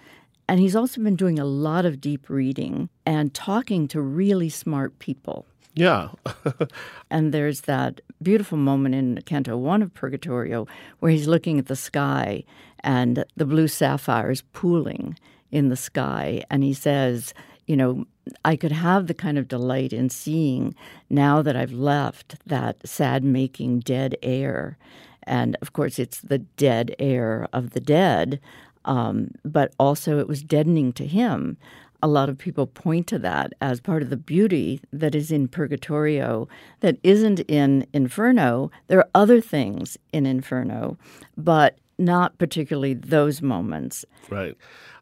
and 0.47 0.59
he's 0.59 0.75
also 0.75 1.01
been 1.01 1.15
doing 1.15 1.39
a 1.39 1.45
lot 1.45 1.85
of 1.85 2.01
deep 2.01 2.29
reading 2.29 2.89
and 3.05 3.33
talking 3.33 3.87
to 3.87 4.01
really 4.01 4.49
smart 4.49 4.97
people 4.99 5.45
yeah. 5.75 6.09
and 7.09 7.33
there's 7.33 7.61
that 7.61 8.01
beautiful 8.21 8.57
moment 8.57 8.93
in 8.93 9.21
Canto 9.25 9.57
1 9.57 9.81
of 9.81 9.93
Purgatorio 9.93 10.67
where 10.99 11.11
he's 11.11 11.27
looking 11.27 11.57
at 11.57 11.65
the 11.65 11.75
sky 11.75 12.43
and 12.81 13.25
the 13.35 13.45
blue 13.45 13.67
sapphires 13.67 14.43
pooling 14.53 15.17
in 15.53 15.69
the 15.69 15.77
sky. 15.77 16.43
And 16.49 16.63
he 16.63 16.73
says, 16.73 17.33
you 17.67 17.77
know, 17.77 18.05
I 18.43 18.55
could 18.55 18.71
have 18.71 19.07
the 19.07 19.13
kind 19.13 19.37
of 19.37 19.47
delight 19.47 19.93
in 19.93 20.09
seeing 20.09 20.75
now 21.09 21.41
that 21.43 21.55
I've 21.55 21.71
left 21.71 22.35
that 22.47 22.85
sad 22.85 23.23
making 23.23 23.81
dead 23.81 24.17
air. 24.23 24.77
And 25.23 25.55
of 25.61 25.71
course, 25.71 25.99
it's 25.99 26.19
the 26.19 26.39
dead 26.39 26.95
air 26.99 27.47
of 27.53 27.69
the 27.69 27.79
dead, 27.79 28.41
um, 28.83 29.29
but 29.45 29.73
also 29.79 30.19
it 30.19 30.27
was 30.27 30.43
deadening 30.43 30.91
to 30.93 31.05
him. 31.05 31.57
A 32.01 32.07
lot 32.07 32.27
of 32.27 32.37
people 32.37 32.67
point 32.67 33.07
to 33.07 33.19
that 33.19 33.53
as 33.61 33.79
part 33.79 34.01
of 34.01 34.09
the 34.09 34.17
beauty 34.17 34.81
that 34.91 35.15
is 35.15 35.31
in 35.31 35.47
Purgatorio 35.47 36.49
that 36.81 36.97
isn't 37.03 37.39
in 37.41 37.85
Inferno. 37.93 38.71
There 38.87 38.99
are 38.99 39.09
other 39.15 39.39
things 39.39 39.97
in 40.11 40.25
Inferno, 40.25 40.97
but 41.37 41.77
not 41.97 42.37
particularly 42.37 42.93
those 42.93 43.41
moments. 43.41 44.03
Right. 44.29 44.57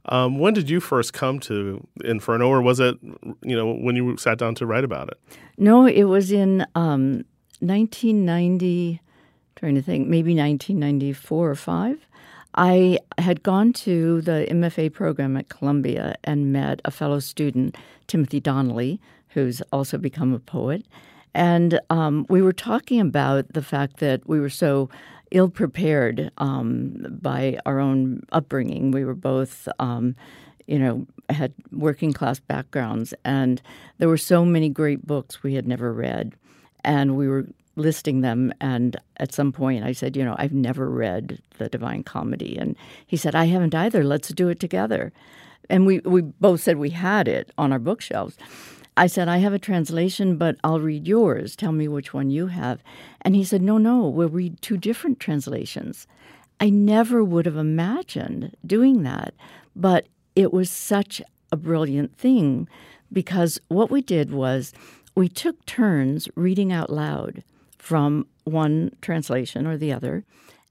Um, 0.05 0.39
when 0.39 0.53
did 0.53 0.70
you 0.70 0.79
first 0.79 1.13
come 1.13 1.39
to 1.41 1.86
Inferno, 2.03 2.48
or 2.48 2.62
was 2.62 2.79
it, 2.79 2.98
you 3.43 3.55
know, 3.55 3.74
when 3.74 3.96
you 3.96 4.17
sat 4.17 4.38
down 4.38 4.55
to 4.55 4.65
write 4.65 4.84
about 4.84 5.10
it? 5.10 5.20
No, 5.58 5.86
it 5.86 6.05
was 6.05 6.31
in 6.31 6.65
um, 6.75 7.24
1990. 7.60 9.01
Trying 9.58 9.75
to 9.75 9.81
think, 9.81 10.08
maybe 10.08 10.34
1994 10.34 11.50
or 11.50 11.55
five. 11.55 12.08
I 12.55 13.00
had 13.17 13.43
gone 13.43 13.74
to 13.74 14.22
the 14.22 14.48
MFA 14.50 14.91
program 14.91 15.38
at 15.38 15.50
Columbia 15.50 16.15
and 16.24 16.51
met 16.51 16.81
a 16.84 16.91
fellow 16.91 17.20
student, 17.20 17.77
Timothy 18.08 18.39
Donnelly, 18.39 19.00
who's 19.29 19.62
also 19.72 19.98
become 19.98 20.34
a 20.34 20.39
poet. 20.39 20.86
And 21.34 21.79
um, 21.89 22.25
we 22.29 22.41
were 22.41 22.53
talking 22.53 23.00
about 23.00 23.53
the 23.53 23.62
fact 23.62 23.98
that 23.98 24.27
we 24.27 24.39
were 24.39 24.50
so 24.50 24.89
ill 25.32 25.50
prepared 25.50 26.32
um, 26.38 27.18
by 27.22 27.58
our 27.66 27.80
own 27.80 28.24
upbringing. 28.32 28.92
We 28.92 29.06
were 29.06 29.16
both, 29.16 29.68
um, 29.80 30.16
you 30.68 30.78
know, 30.78 31.08
had 31.30 31.54
working 31.72 32.14
class 32.14 32.40
backgrounds, 32.40 33.14
and 33.26 33.62
there 33.98 34.10
were 34.10 34.18
so 34.18 34.46
many 34.46 34.70
great 34.70 35.06
books 35.06 35.42
we 35.42 35.56
had 35.56 35.68
never 35.68 35.94
read. 35.94 36.36
And 36.84 37.16
we 37.16 37.28
were 37.28 37.46
listing 37.76 38.22
them. 38.22 38.54
And 38.60 38.98
at 39.18 39.34
some 39.34 39.52
point, 39.52 39.84
I 39.84 39.92
said, 39.92 40.16
You 40.16 40.26
know, 40.26 40.36
I've 40.38 40.54
never 40.54 40.90
read 40.90 41.42
the 41.58 41.70
Divine 41.70 42.04
Comedy. 42.04 42.58
And 42.58 42.76
he 43.06 43.18
said, 43.18 43.36
I 43.36 43.46
haven't 43.46 43.76
either. 43.76 44.04
Let's 44.04 44.30
do 44.30 44.50
it 44.50 44.60
together. 44.60 45.12
And 45.70 45.86
we, 45.86 46.00
we 46.00 46.22
both 46.22 46.62
said 46.62 46.78
we 46.78 46.90
had 46.90 47.28
it 47.28 47.52
on 47.58 47.72
our 47.72 47.80
bookshelves. 47.80 48.38
I 49.01 49.08
said, 49.08 49.27
I 49.27 49.39
have 49.39 49.51
a 49.51 49.58
translation, 49.58 50.38
but 50.38 50.58
I'll 50.63 50.79
read 50.79 51.08
yours. 51.08 51.55
Tell 51.55 51.72
me 51.72 51.88
which 51.88 52.13
one 52.13 52.29
you 52.29 52.46
have. 52.46 52.84
And 53.22 53.36
he 53.36 53.43
said, 53.43 53.63
No, 53.63 53.79
no, 53.79 54.08
we'll 54.08 54.29
read 54.29 54.62
two 54.62 54.77
different 54.77 55.20
translations. 55.20 56.05
I 56.60 56.70
never 56.70 57.24
would 57.24 57.48
have 57.48 57.58
imagined 57.58 58.55
doing 58.63 59.01
that, 59.01 59.34
but 59.75 60.05
it 60.36 60.53
was 60.53 60.70
such 60.70 61.20
a 61.51 61.58
brilliant 61.58 62.15
thing 62.15 62.67
because 63.12 63.60
what 63.70 63.89
we 63.89 64.03
did 64.03 64.31
was 64.31 64.72
we 65.15 65.27
took 65.27 65.65
turns 65.65 66.29
reading 66.36 66.72
out 66.72 66.91
loud 66.91 67.43
from 67.79 68.27
one 68.43 68.91
translation 69.01 69.65
or 69.65 69.77
the 69.77 69.91
other. 69.91 70.25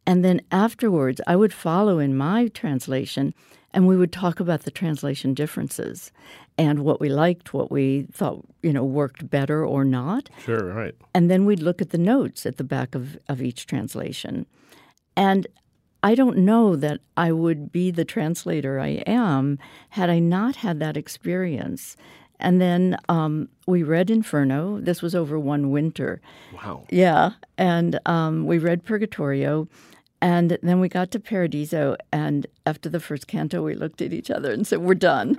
And 0.07 0.25
then 0.25 0.41
afterwards, 0.53 1.21
I 1.27 1.35
would 1.35 1.53
follow 1.53 1.99
in 1.99 2.17
my 2.17 2.47
translation 2.47 3.35
and 3.73 3.87
we 3.87 3.97
would 3.97 4.13
talk 4.13 4.41
about 4.41 4.63
the 4.63 4.71
translation 4.71 5.35
differences 5.35 6.11
and 6.59 6.81
what 6.81 7.01
we 7.01 7.09
liked, 7.09 7.55
what 7.55 7.71
we 7.71 8.07
thought, 8.13 8.45
you 8.63 8.73
know, 8.73 8.85
worked 8.85 9.31
better 9.31 9.65
or 9.65 9.85
not. 9.85 10.29
Sure, 10.45 10.73
right. 10.75 10.95
And 11.15 11.31
then 11.31 11.47
we'd 11.47 11.61
look 11.61 11.81
at 11.81 11.91
the 11.91 11.99
notes 11.99 12.47
at 12.47 12.57
the 12.57 12.65
back 12.65 12.95
of, 12.95 13.17
of 13.29 13.41
each 13.41 13.67
translation. 13.67 14.47
And 15.17 15.47
I 16.03 16.15
don't 16.15 16.39
know 16.39 16.77
that 16.77 17.01
I 17.17 17.33
would 17.33 17.71
be 17.71 17.91
the 17.91 18.05
translator 18.05 18.81
I 18.81 19.03
am 19.07 19.59
had 19.91 20.11
I 20.11 20.19
not 20.19 20.57
had 20.57 20.81
that 20.81 20.97
experience. 20.97 21.97
And 22.41 22.61
then 22.61 22.97
um, 23.09 23.49
we 23.67 23.83
read 23.83 24.11
Inferno. 24.11 24.81
This 24.81 25.03
was 25.03 25.15
over 25.15 25.39
one 25.39 25.71
winter. 25.71 26.23
Wow. 26.55 26.87
Yeah. 26.91 27.33
And 27.59 28.01
um, 28.07 28.47
we 28.47 28.59
read 28.59 28.85
Purgatorio. 28.85 29.69
And 30.23 30.59
then 30.63 30.81
we 30.81 30.89
got 30.89 31.11
to 31.13 31.21
Paradiso, 31.21 31.97
and 32.13 32.47
after 32.67 32.91
the 32.91 33.01
first 33.01 33.27
canto, 33.27 33.63
we 33.63 33.75
looked 33.75 34.03
at 34.03 34.13
each 34.13 34.31
other 34.31 34.53
and 34.53 34.67
said, 34.67 34.81
"We're 34.81 34.95
done." 34.95 35.37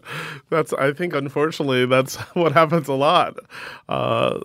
that's, 0.50 0.72
I 0.72 0.92
think, 0.92 1.14
unfortunately, 1.14 1.86
that's 1.86 2.16
what 2.34 2.52
happens 2.52 2.88
a 2.88 2.94
lot. 2.94 3.36
Uh, 3.88 4.40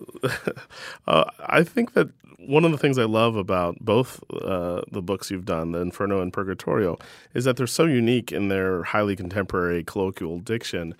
uh, 1.07 1.25
I 1.39 1.63
think 1.63 1.93
that 1.93 2.09
one 2.37 2.65
of 2.65 2.71
the 2.71 2.77
things 2.77 2.97
I 2.97 3.05
love 3.05 3.35
about 3.35 3.79
both 3.79 4.23
uh, 4.31 4.81
the 4.91 5.01
books 5.01 5.31
you've 5.31 5.45
done, 5.45 5.71
the 5.71 5.79
Inferno 5.79 6.21
and 6.21 6.31
Purgatorio, 6.31 6.97
is 7.33 7.45
that 7.45 7.57
they're 7.57 7.67
so 7.67 7.85
unique 7.85 8.31
in 8.31 8.49
their 8.49 8.83
highly 8.83 9.15
contemporary 9.15 9.83
colloquial 9.83 10.39
diction. 10.39 10.93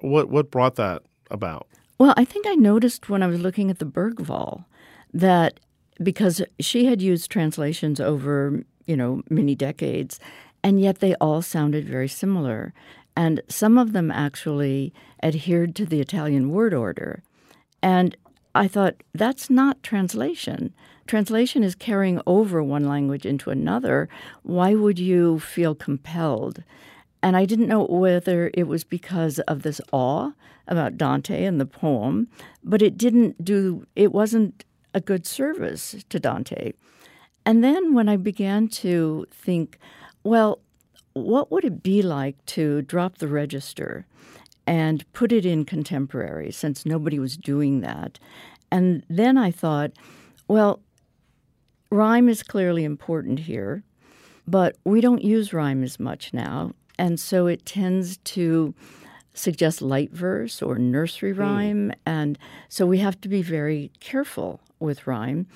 What 0.00 0.30
what 0.30 0.50
brought 0.50 0.76
that 0.76 1.02
about? 1.30 1.66
Well, 1.98 2.14
I 2.16 2.24
think 2.24 2.46
I 2.46 2.54
noticed 2.54 3.08
when 3.08 3.22
I 3.22 3.26
was 3.26 3.40
looking 3.40 3.70
at 3.70 3.78
the 3.78 3.86
Bergvall 3.86 4.64
that 5.12 5.60
because 6.02 6.42
she 6.60 6.86
had 6.86 7.00
used 7.00 7.30
translations 7.30 8.00
over, 8.00 8.64
you 8.86 8.96
know, 8.96 9.22
many 9.30 9.54
decades, 9.54 10.18
and 10.62 10.80
yet 10.80 11.00
they 11.00 11.14
all 11.16 11.42
sounded 11.42 11.86
very 11.86 12.08
similar. 12.08 12.72
And 13.16 13.42
some 13.48 13.78
of 13.78 13.92
them 13.92 14.10
actually 14.10 14.92
adhered 15.22 15.76
to 15.76 15.86
the 15.86 16.00
Italian 16.00 16.50
word 16.50 16.74
order. 16.74 17.22
And 17.82 18.16
I 18.54 18.68
thought, 18.68 19.02
that's 19.12 19.50
not 19.50 19.82
translation. 19.82 20.72
Translation 21.06 21.62
is 21.62 21.74
carrying 21.74 22.20
over 22.26 22.62
one 22.62 22.88
language 22.88 23.26
into 23.26 23.50
another. 23.50 24.08
Why 24.42 24.74
would 24.74 24.98
you 24.98 25.38
feel 25.38 25.74
compelled? 25.74 26.62
And 27.22 27.36
I 27.36 27.44
didn't 27.44 27.68
know 27.68 27.84
whether 27.84 28.50
it 28.54 28.64
was 28.64 28.84
because 28.84 29.38
of 29.40 29.62
this 29.62 29.80
awe 29.92 30.32
about 30.66 30.96
Dante 30.96 31.44
and 31.44 31.60
the 31.60 31.66
poem, 31.66 32.28
but 32.62 32.80
it 32.80 32.96
didn't 32.96 33.44
do, 33.44 33.86
it 33.96 34.12
wasn't 34.12 34.64
a 34.94 35.00
good 35.00 35.26
service 35.26 35.96
to 36.08 36.20
Dante. 36.20 36.72
And 37.44 37.62
then 37.62 37.92
when 37.92 38.08
I 38.08 38.16
began 38.16 38.68
to 38.68 39.26
think, 39.30 39.78
well, 40.22 40.60
what 41.12 41.52
would 41.52 41.64
it 41.64 41.82
be 41.82 42.00
like 42.00 42.44
to 42.46 42.82
drop 42.82 43.18
the 43.18 43.28
register 43.28 44.06
and 44.66 45.04
put 45.12 45.30
it 45.30 45.44
in 45.44 45.64
contemporary 45.64 46.50
since 46.50 46.86
nobody 46.86 47.18
was 47.18 47.36
doing 47.36 47.80
that? 47.80 48.18
And 48.70 49.04
then 49.10 49.36
I 49.36 49.50
thought, 49.50 49.92
well, 50.48 50.80
rhyme 51.90 52.28
is 52.28 52.42
clearly 52.42 52.84
important 52.84 53.40
here, 53.40 53.84
but 54.46 54.76
we 54.84 55.00
don't 55.00 55.22
use 55.22 55.52
rhyme 55.52 55.84
as 55.84 56.00
much 56.00 56.32
now. 56.32 56.72
And 56.98 57.20
so 57.20 57.46
it 57.46 57.66
tends 57.66 58.16
to 58.18 58.74
suggest 59.34 59.82
light 59.82 60.12
verse 60.12 60.62
or 60.62 60.78
nursery 60.78 61.32
hmm. 61.32 61.40
rhyme. 61.40 61.88
Mm. 61.88 61.94
And 62.06 62.38
so 62.68 62.86
we 62.86 62.98
have 62.98 63.20
to 63.22 63.28
be 63.28 63.42
very 63.42 63.90
careful 64.00 64.60
with 64.80 65.06
rhyme. 65.06 65.46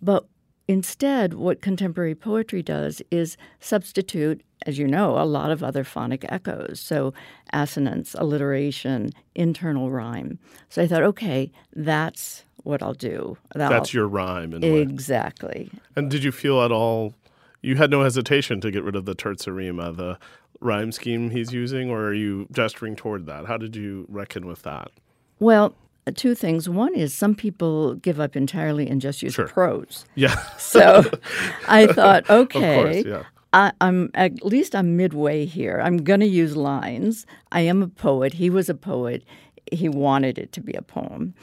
But 0.00 0.26
instead, 0.68 1.34
what 1.34 1.62
contemporary 1.62 2.14
poetry 2.14 2.62
does 2.62 3.02
is 3.10 3.36
substitute, 3.60 4.42
as 4.66 4.78
you 4.78 4.86
know, 4.86 5.18
a 5.18 5.24
lot 5.24 5.50
of 5.50 5.62
other 5.62 5.84
phonic 5.84 6.24
echoes. 6.28 6.80
So 6.80 7.14
assonance, 7.52 8.14
alliteration, 8.18 9.10
internal 9.34 9.90
rhyme. 9.90 10.38
So 10.68 10.82
I 10.82 10.86
thought, 10.86 11.02
okay, 11.02 11.50
that's 11.74 12.44
what 12.62 12.82
I'll 12.82 12.94
do. 12.94 13.38
That'll, 13.54 13.78
that's 13.78 13.94
your 13.94 14.08
rhyme. 14.08 14.52
exactly. 14.54 15.70
And 15.94 16.10
did 16.10 16.24
you 16.24 16.32
feel 16.32 16.62
at 16.62 16.72
all 16.72 17.14
you 17.62 17.76
had 17.76 17.90
no 17.90 18.02
hesitation 18.02 18.60
to 18.60 18.70
get 18.70 18.84
rid 18.84 18.96
of 18.96 19.06
the 19.06 19.14
terza 19.14 19.52
rima, 19.52 19.92
the 19.92 20.18
rhyme 20.60 20.92
scheme 20.92 21.30
he's 21.30 21.52
using, 21.52 21.90
or 21.90 22.04
are 22.04 22.14
you 22.14 22.46
gesturing 22.52 22.96
toward 22.96 23.26
that? 23.26 23.46
How 23.46 23.56
did 23.56 23.76
you 23.76 24.06
reckon 24.08 24.46
with 24.46 24.62
that? 24.62 24.88
Well, 25.38 25.74
two 26.14 26.34
things. 26.34 26.68
One 26.68 26.94
is 26.94 27.12
some 27.14 27.34
people 27.34 27.94
give 27.96 28.20
up 28.20 28.36
entirely 28.36 28.88
and 28.88 29.00
just 29.00 29.22
use 29.22 29.34
Sure. 29.34 29.48
prose. 29.48 30.04
Yeah. 30.14 30.36
So 30.58 31.04
I 31.68 31.86
thought, 31.86 32.28
okay, 32.30 32.82
course, 32.82 33.04
yeah. 33.04 33.22
I, 33.52 33.72
I'm 33.80 34.10
at 34.14 34.44
least 34.44 34.74
I'm 34.74 34.96
midway 34.96 35.46
here. 35.46 35.80
I'm 35.82 35.98
going 35.98 36.20
to 36.20 36.26
use 36.26 36.56
lines. 36.56 37.26
I 37.52 37.60
am 37.60 37.82
a 37.82 37.88
poet. 37.88 38.34
He 38.34 38.50
was 38.50 38.68
a 38.68 38.74
poet. 38.74 39.24
He 39.72 39.88
wanted 39.88 40.38
it 40.38 40.52
to 40.52 40.60
be 40.60 40.72
a 40.74 40.82
poem. 40.82 41.34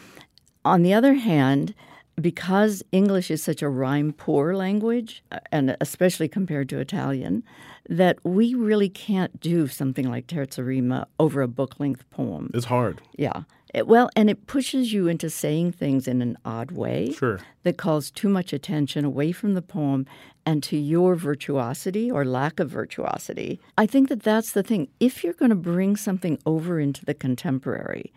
On 0.65 0.81
the 0.83 0.93
other 0.93 1.15
hand, 1.15 1.73
because 2.21 2.83
English 2.91 3.31
is 3.31 3.41
such 3.43 3.61
a 3.61 3.67
rhyme 3.69 4.13
poor 4.13 4.55
language, 4.55 5.23
uh, 5.31 5.39
and 5.51 5.75
especially 5.81 6.27
compared 6.27 6.69
to 6.69 6.79
Italian, 6.79 7.43
that 7.89 8.19
we 8.23 8.53
really 8.53 8.87
can't 8.87 9.39
do 9.41 9.67
something 9.67 10.09
like 10.09 10.27
Terza 10.27 10.63
Rima 10.63 11.07
over 11.19 11.41
a 11.41 11.47
book 11.47 11.79
length 11.79 12.09
poem. 12.11 12.51
It's 12.53 12.65
hard. 12.65 13.01
Yeah. 13.17 13.43
It- 13.73 13.87
well, 13.87 14.09
and 14.15 14.29
it 14.29 14.45
pushes 14.47 14.93
you 14.93 15.07
into 15.07 15.29
saying 15.29 15.71
things 15.73 16.07
in 16.07 16.21
an 16.21 16.37
odd 16.45 16.71
way 16.71 17.11
Sure. 17.11 17.39
that 17.63 17.77
calls 17.77 18.11
too 18.11 18.29
much 18.29 18.53
attention 18.53 19.03
away 19.05 19.31
from 19.31 19.53
the 19.55 19.61
poem 19.61 20.05
and 20.45 20.61
to 20.63 20.77
your 20.77 21.15
virtuosity 21.15 22.11
or 22.11 22.23
lack 22.25 22.59
of 22.59 22.69
virtuosity. 22.69 23.59
I 23.77 23.85
think 23.85 24.09
that 24.09 24.21
that's 24.23 24.51
the 24.51 24.61
thing. 24.63 24.89
If 24.99 25.23
you're 25.23 25.33
going 25.33 25.49
to 25.49 25.55
bring 25.55 25.95
something 25.95 26.37
over 26.45 26.79
into 26.79 27.03
the 27.05 27.13
contemporary, 27.13 28.11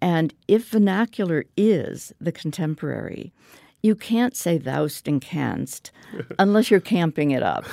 and 0.00 0.34
if 0.46 0.68
vernacular 0.68 1.44
is 1.56 2.12
the 2.20 2.32
contemporary, 2.32 3.32
you 3.82 3.94
can't 3.94 4.36
say 4.36 4.58
thou'st 4.58 5.06
and 5.06 5.20
canst 5.20 5.90
unless 6.38 6.70
you're 6.70 6.80
camping 6.80 7.30
it 7.30 7.42
up. 7.44 7.64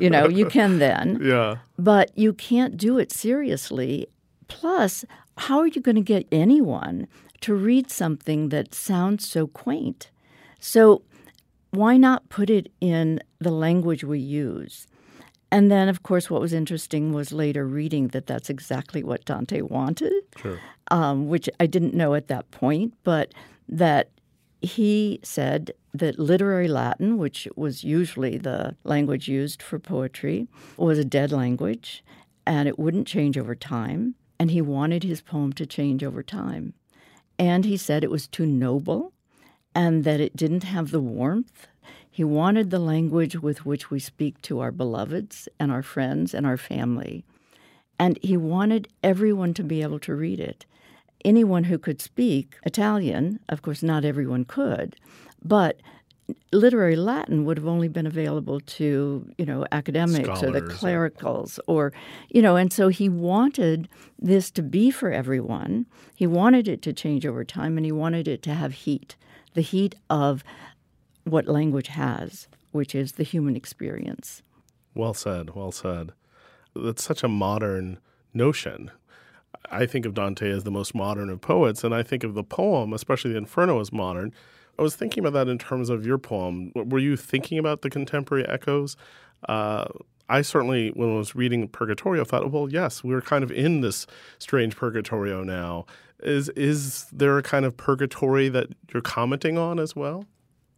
You 0.00 0.08
know, 0.10 0.26
you 0.26 0.46
can 0.46 0.78
then 0.78 1.20
Yeah. 1.22 1.56
but 1.78 2.10
you 2.18 2.32
can't 2.32 2.76
do 2.78 2.98
it 2.98 3.12
seriously. 3.12 4.06
Plus, 4.48 5.04
how 5.38 5.58
are 5.60 5.66
you 5.66 5.80
going 5.80 5.96
to 5.96 6.02
get 6.02 6.26
anyone 6.32 7.08
to 7.42 7.54
read 7.54 7.90
something 7.90 8.50
that 8.50 8.74
sounds 8.74 9.26
so 9.28 9.46
quaint? 9.46 10.10
So, 10.58 11.02
why 11.70 11.96
not 11.96 12.28
put 12.28 12.50
it 12.50 12.70
in 12.80 13.20
the 13.38 13.52
language 13.52 14.02
we 14.04 14.18
use? 14.18 14.86
And 15.52 15.70
then, 15.70 15.88
of 15.88 16.02
course, 16.02 16.28
what 16.30 16.40
was 16.40 16.52
interesting 16.52 17.12
was 17.12 17.32
later 17.32 17.66
reading 17.66 18.08
that 18.08 18.26
that's 18.26 18.50
exactly 18.50 19.02
what 19.02 19.24
Dante 19.24 19.62
wanted, 19.62 20.12
Sure. 20.36 20.58
um, 20.90 21.28
which 21.28 21.48
I 21.58 21.66
didn't 21.66 21.94
know 21.94 22.14
at 22.14 22.28
that 22.28 22.50
point, 22.50 22.94
but 23.04 23.32
that 23.68 24.10
he 24.62 25.20
said 25.22 25.72
that 25.94 26.18
literary 26.18 26.68
Latin, 26.68 27.18
which 27.18 27.48
was 27.56 27.82
usually 27.82 28.36
the 28.36 28.76
language 28.84 29.26
used 29.26 29.62
for 29.62 29.78
poetry, 29.78 30.46
was 30.76 30.98
a 30.98 31.04
dead 31.04 31.32
language 31.32 32.04
and 32.46 32.68
it 32.68 32.78
wouldn't 32.78 33.06
change 33.06 33.36
over 33.38 33.54
time. 33.54 34.14
And 34.40 34.50
he 34.50 34.62
wanted 34.62 35.04
his 35.04 35.20
poem 35.20 35.52
to 35.52 35.66
change 35.66 36.02
over 36.02 36.22
time. 36.22 36.72
And 37.38 37.66
he 37.66 37.76
said 37.76 38.02
it 38.02 38.10
was 38.10 38.26
too 38.26 38.46
noble 38.46 39.12
and 39.74 40.02
that 40.04 40.18
it 40.18 40.34
didn't 40.34 40.64
have 40.64 40.90
the 40.90 41.00
warmth. 41.00 41.66
He 42.10 42.24
wanted 42.24 42.70
the 42.70 42.78
language 42.78 43.36
with 43.36 43.66
which 43.66 43.90
we 43.90 44.00
speak 44.00 44.40
to 44.42 44.60
our 44.60 44.72
beloveds 44.72 45.46
and 45.60 45.70
our 45.70 45.82
friends 45.82 46.32
and 46.32 46.46
our 46.46 46.56
family. 46.56 47.22
And 47.98 48.18
he 48.22 48.38
wanted 48.38 48.88
everyone 49.02 49.52
to 49.54 49.62
be 49.62 49.82
able 49.82 49.98
to 50.00 50.14
read 50.14 50.40
it. 50.40 50.64
Anyone 51.22 51.64
who 51.64 51.78
could 51.78 52.00
speak 52.00 52.56
Italian, 52.64 53.40
of 53.50 53.60
course, 53.60 53.82
not 53.82 54.06
everyone 54.06 54.46
could, 54.46 54.96
but 55.44 55.80
literary 56.52 56.96
Latin 56.96 57.44
would 57.44 57.56
have 57.58 57.66
only 57.66 57.88
been 57.88 58.06
available 58.06 58.60
to, 58.60 59.26
you 59.38 59.46
know, 59.46 59.66
academics 59.72 60.28
or 60.28 60.50
the 60.50 60.58
Scholars 60.58 60.62
or- 60.62 60.74
clericals 60.74 61.60
or, 61.66 61.92
you 62.28 62.42
know, 62.42 62.56
and 62.56 62.72
so 62.72 62.88
he 62.88 63.08
wanted 63.08 63.88
this 64.18 64.50
to 64.52 64.62
be 64.62 64.90
for 64.90 65.10
everyone. 65.10 65.86
He 66.14 66.26
wanted 66.26 66.68
it 66.68 66.82
to 66.82 66.92
change 66.92 67.26
over 67.26 67.44
time 67.44 67.76
and 67.76 67.84
he 67.84 67.92
wanted 67.92 68.28
it 68.28 68.42
to 68.44 68.54
have 68.54 68.72
heat, 68.72 69.16
the 69.54 69.60
heat 69.62 69.94
of 70.08 70.42
what 71.24 71.46
language 71.46 71.88
has, 71.88 72.48
which 72.72 72.94
is 72.94 73.12
the 73.12 73.24
human 73.24 73.56
experience. 73.56 74.42
Well 74.94 75.14
said. 75.14 75.54
Well 75.54 75.72
said. 75.72 76.12
That's 76.74 77.02
such 77.02 77.22
a 77.22 77.28
modern 77.28 77.98
notion. 78.32 78.90
I 79.70 79.86
think 79.86 80.06
of 80.06 80.14
Dante 80.14 80.50
as 80.50 80.64
the 80.64 80.70
most 80.70 80.94
modern 80.94 81.28
of 81.28 81.40
poets, 81.40 81.84
and 81.84 81.94
I 81.94 82.02
think 82.02 82.24
of 82.24 82.34
the 82.34 82.44
poem, 82.44 82.92
especially 82.92 83.32
the 83.32 83.38
Inferno, 83.38 83.80
as 83.80 83.92
modern. 83.92 84.32
I 84.80 84.82
was 84.82 84.96
thinking 84.96 85.24
about 85.24 85.34
that 85.34 85.50
in 85.50 85.58
terms 85.58 85.90
of 85.90 86.06
your 86.06 86.16
poem. 86.16 86.72
Were 86.74 86.98
you 86.98 87.14
thinking 87.14 87.58
about 87.58 87.82
the 87.82 87.90
contemporary 87.90 88.48
echoes? 88.48 88.96
Uh, 89.46 89.84
I 90.30 90.40
certainly, 90.40 90.88
when 90.94 91.12
I 91.12 91.18
was 91.18 91.34
reading 91.34 91.68
Purgatorio, 91.68 92.24
thought, 92.24 92.50
well, 92.50 92.70
yes, 92.70 93.04
we're 93.04 93.20
kind 93.20 93.44
of 93.44 93.52
in 93.52 93.82
this 93.82 94.06
strange 94.38 94.76
Purgatorio 94.76 95.44
now. 95.44 95.84
Is 96.22 96.48
is 96.50 97.06
there 97.12 97.36
a 97.36 97.42
kind 97.42 97.66
of 97.66 97.76
purgatory 97.76 98.48
that 98.48 98.68
you're 98.92 99.02
commenting 99.02 99.58
on 99.58 99.78
as 99.78 99.94
well? 99.94 100.24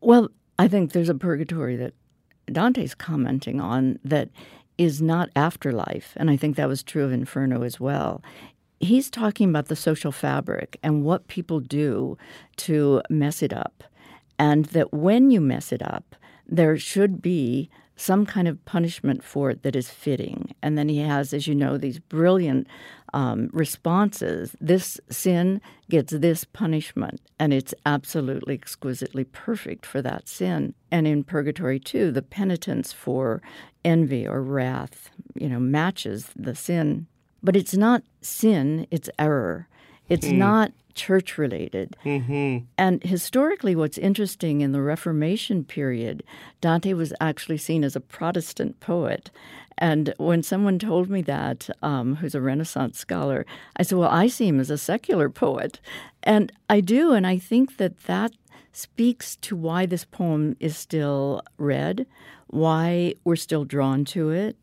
Well, 0.00 0.30
I 0.58 0.66
think 0.66 0.92
there's 0.92 1.08
a 1.08 1.14
purgatory 1.14 1.76
that 1.76 1.94
Dante's 2.46 2.94
commenting 2.94 3.60
on 3.60 4.00
that 4.04 4.30
is 4.78 5.00
not 5.00 5.30
afterlife. 5.36 6.14
And 6.16 6.28
I 6.28 6.36
think 6.36 6.56
that 6.56 6.68
was 6.68 6.82
true 6.82 7.04
of 7.04 7.12
Inferno 7.12 7.62
as 7.62 7.78
well. 7.78 8.22
He's 8.80 9.10
talking 9.10 9.48
about 9.48 9.66
the 9.66 9.76
social 9.76 10.10
fabric 10.10 10.76
and 10.82 11.04
what 11.04 11.28
people 11.28 11.60
do 11.60 12.18
to 12.56 13.00
mess 13.08 13.42
it 13.42 13.52
up. 13.52 13.84
And 14.38 14.66
that 14.66 14.92
when 14.92 15.30
you 15.30 15.40
mess 15.40 15.72
it 15.72 15.82
up, 15.82 16.16
there 16.46 16.76
should 16.78 17.22
be 17.22 17.70
some 17.96 18.26
kind 18.26 18.48
of 18.48 18.64
punishment 18.64 19.22
for 19.22 19.50
it 19.50 19.62
that 19.62 19.76
is 19.76 19.90
fitting. 19.90 20.54
And 20.62 20.76
then 20.76 20.88
he 20.88 20.98
has, 20.98 21.32
as 21.32 21.46
you 21.46 21.54
know, 21.54 21.76
these 21.76 21.98
brilliant 21.98 22.66
um, 23.12 23.50
responses. 23.52 24.56
This 24.60 25.00
sin 25.10 25.60
gets 25.88 26.12
this 26.12 26.44
punishment, 26.44 27.20
and 27.38 27.52
it's 27.52 27.74
absolutely 27.86 28.54
exquisitely 28.54 29.24
perfect 29.24 29.86
for 29.86 30.02
that 30.02 30.28
sin. 30.28 30.74
And 30.90 31.06
in 31.06 31.22
Purgatory, 31.22 31.78
too, 31.78 32.10
the 32.10 32.22
penitence 32.22 32.92
for 32.92 33.42
envy 33.84 34.26
or 34.26 34.42
wrath, 34.42 35.10
you 35.34 35.48
know, 35.48 35.60
matches 35.60 36.30
the 36.34 36.54
sin. 36.54 37.06
But 37.42 37.56
it's 37.56 37.74
not 37.74 38.02
sin, 38.20 38.86
it's 38.90 39.10
error. 39.18 39.68
It's 40.08 40.28
not 40.28 40.72
church 40.94 41.38
related. 41.38 41.96
And 42.78 43.02
historically, 43.02 43.74
what's 43.74 43.98
interesting 43.98 44.60
in 44.60 44.72
the 44.72 44.82
Reformation 44.82 45.64
period, 45.64 46.22
Dante 46.60 46.92
was 46.92 47.12
actually 47.20 47.58
seen 47.58 47.84
as 47.84 47.96
a 47.96 48.00
Protestant 48.00 48.80
poet. 48.80 49.30
And 49.78 50.14
when 50.18 50.42
someone 50.42 50.78
told 50.78 51.08
me 51.10 51.22
that, 51.22 51.68
um, 51.82 52.16
who's 52.16 52.34
a 52.34 52.40
Renaissance 52.40 52.98
scholar, 52.98 53.46
I 53.76 53.82
said, 53.82 53.98
Well, 53.98 54.10
I 54.10 54.28
see 54.28 54.48
him 54.48 54.60
as 54.60 54.70
a 54.70 54.78
secular 54.78 55.28
poet. 55.28 55.80
And 56.22 56.52
I 56.68 56.80
do. 56.80 57.12
And 57.12 57.26
I 57.26 57.38
think 57.38 57.78
that 57.78 58.04
that 58.04 58.32
speaks 58.72 59.36
to 59.36 59.56
why 59.56 59.86
this 59.86 60.04
poem 60.04 60.56
is 60.60 60.76
still 60.76 61.42
read, 61.58 62.06
why 62.46 63.14
we're 63.24 63.36
still 63.36 63.64
drawn 63.64 64.04
to 64.06 64.30
it. 64.30 64.56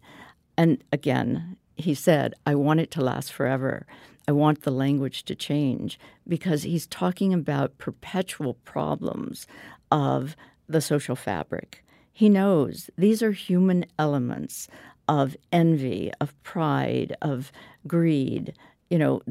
And 0.57 0.83
again, 0.91 1.57
he 1.75 1.93
said, 1.93 2.33
I 2.45 2.55
want 2.55 2.81
it 2.81 2.91
to 2.91 3.01
last 3.01 3.31
forever. 3.31 3.85
I 4.29 4.31
want 4.31 4.61
the 4.61 4.69
language 4.69 5.23
to 5.23 5.33
change 5.33 5.99
because 6.27 6.61
he's 6.61 6.85
talking 6.85 7.33
about 7.33 7.79
perpetual 7.79 8.53
problems 8.63 9.47
of 9.89 10.35
the 10.67 10.81
social 10.81 11.15
fabric. 11.15 11.83
He 12.13 12.29
knows 12.29 12.91
these 12.95 13.23
are 13.23 13.31
human 13.31 13.87
elements 13.97 14.67
of 15.07 15.35
envy, 15.51 16.11
of 16.21 16.39
pride, 16.43 17.17
of 17.23 17.51
greed. 17.87 18.53
You 18.91 18.99
know, 18.99 19.21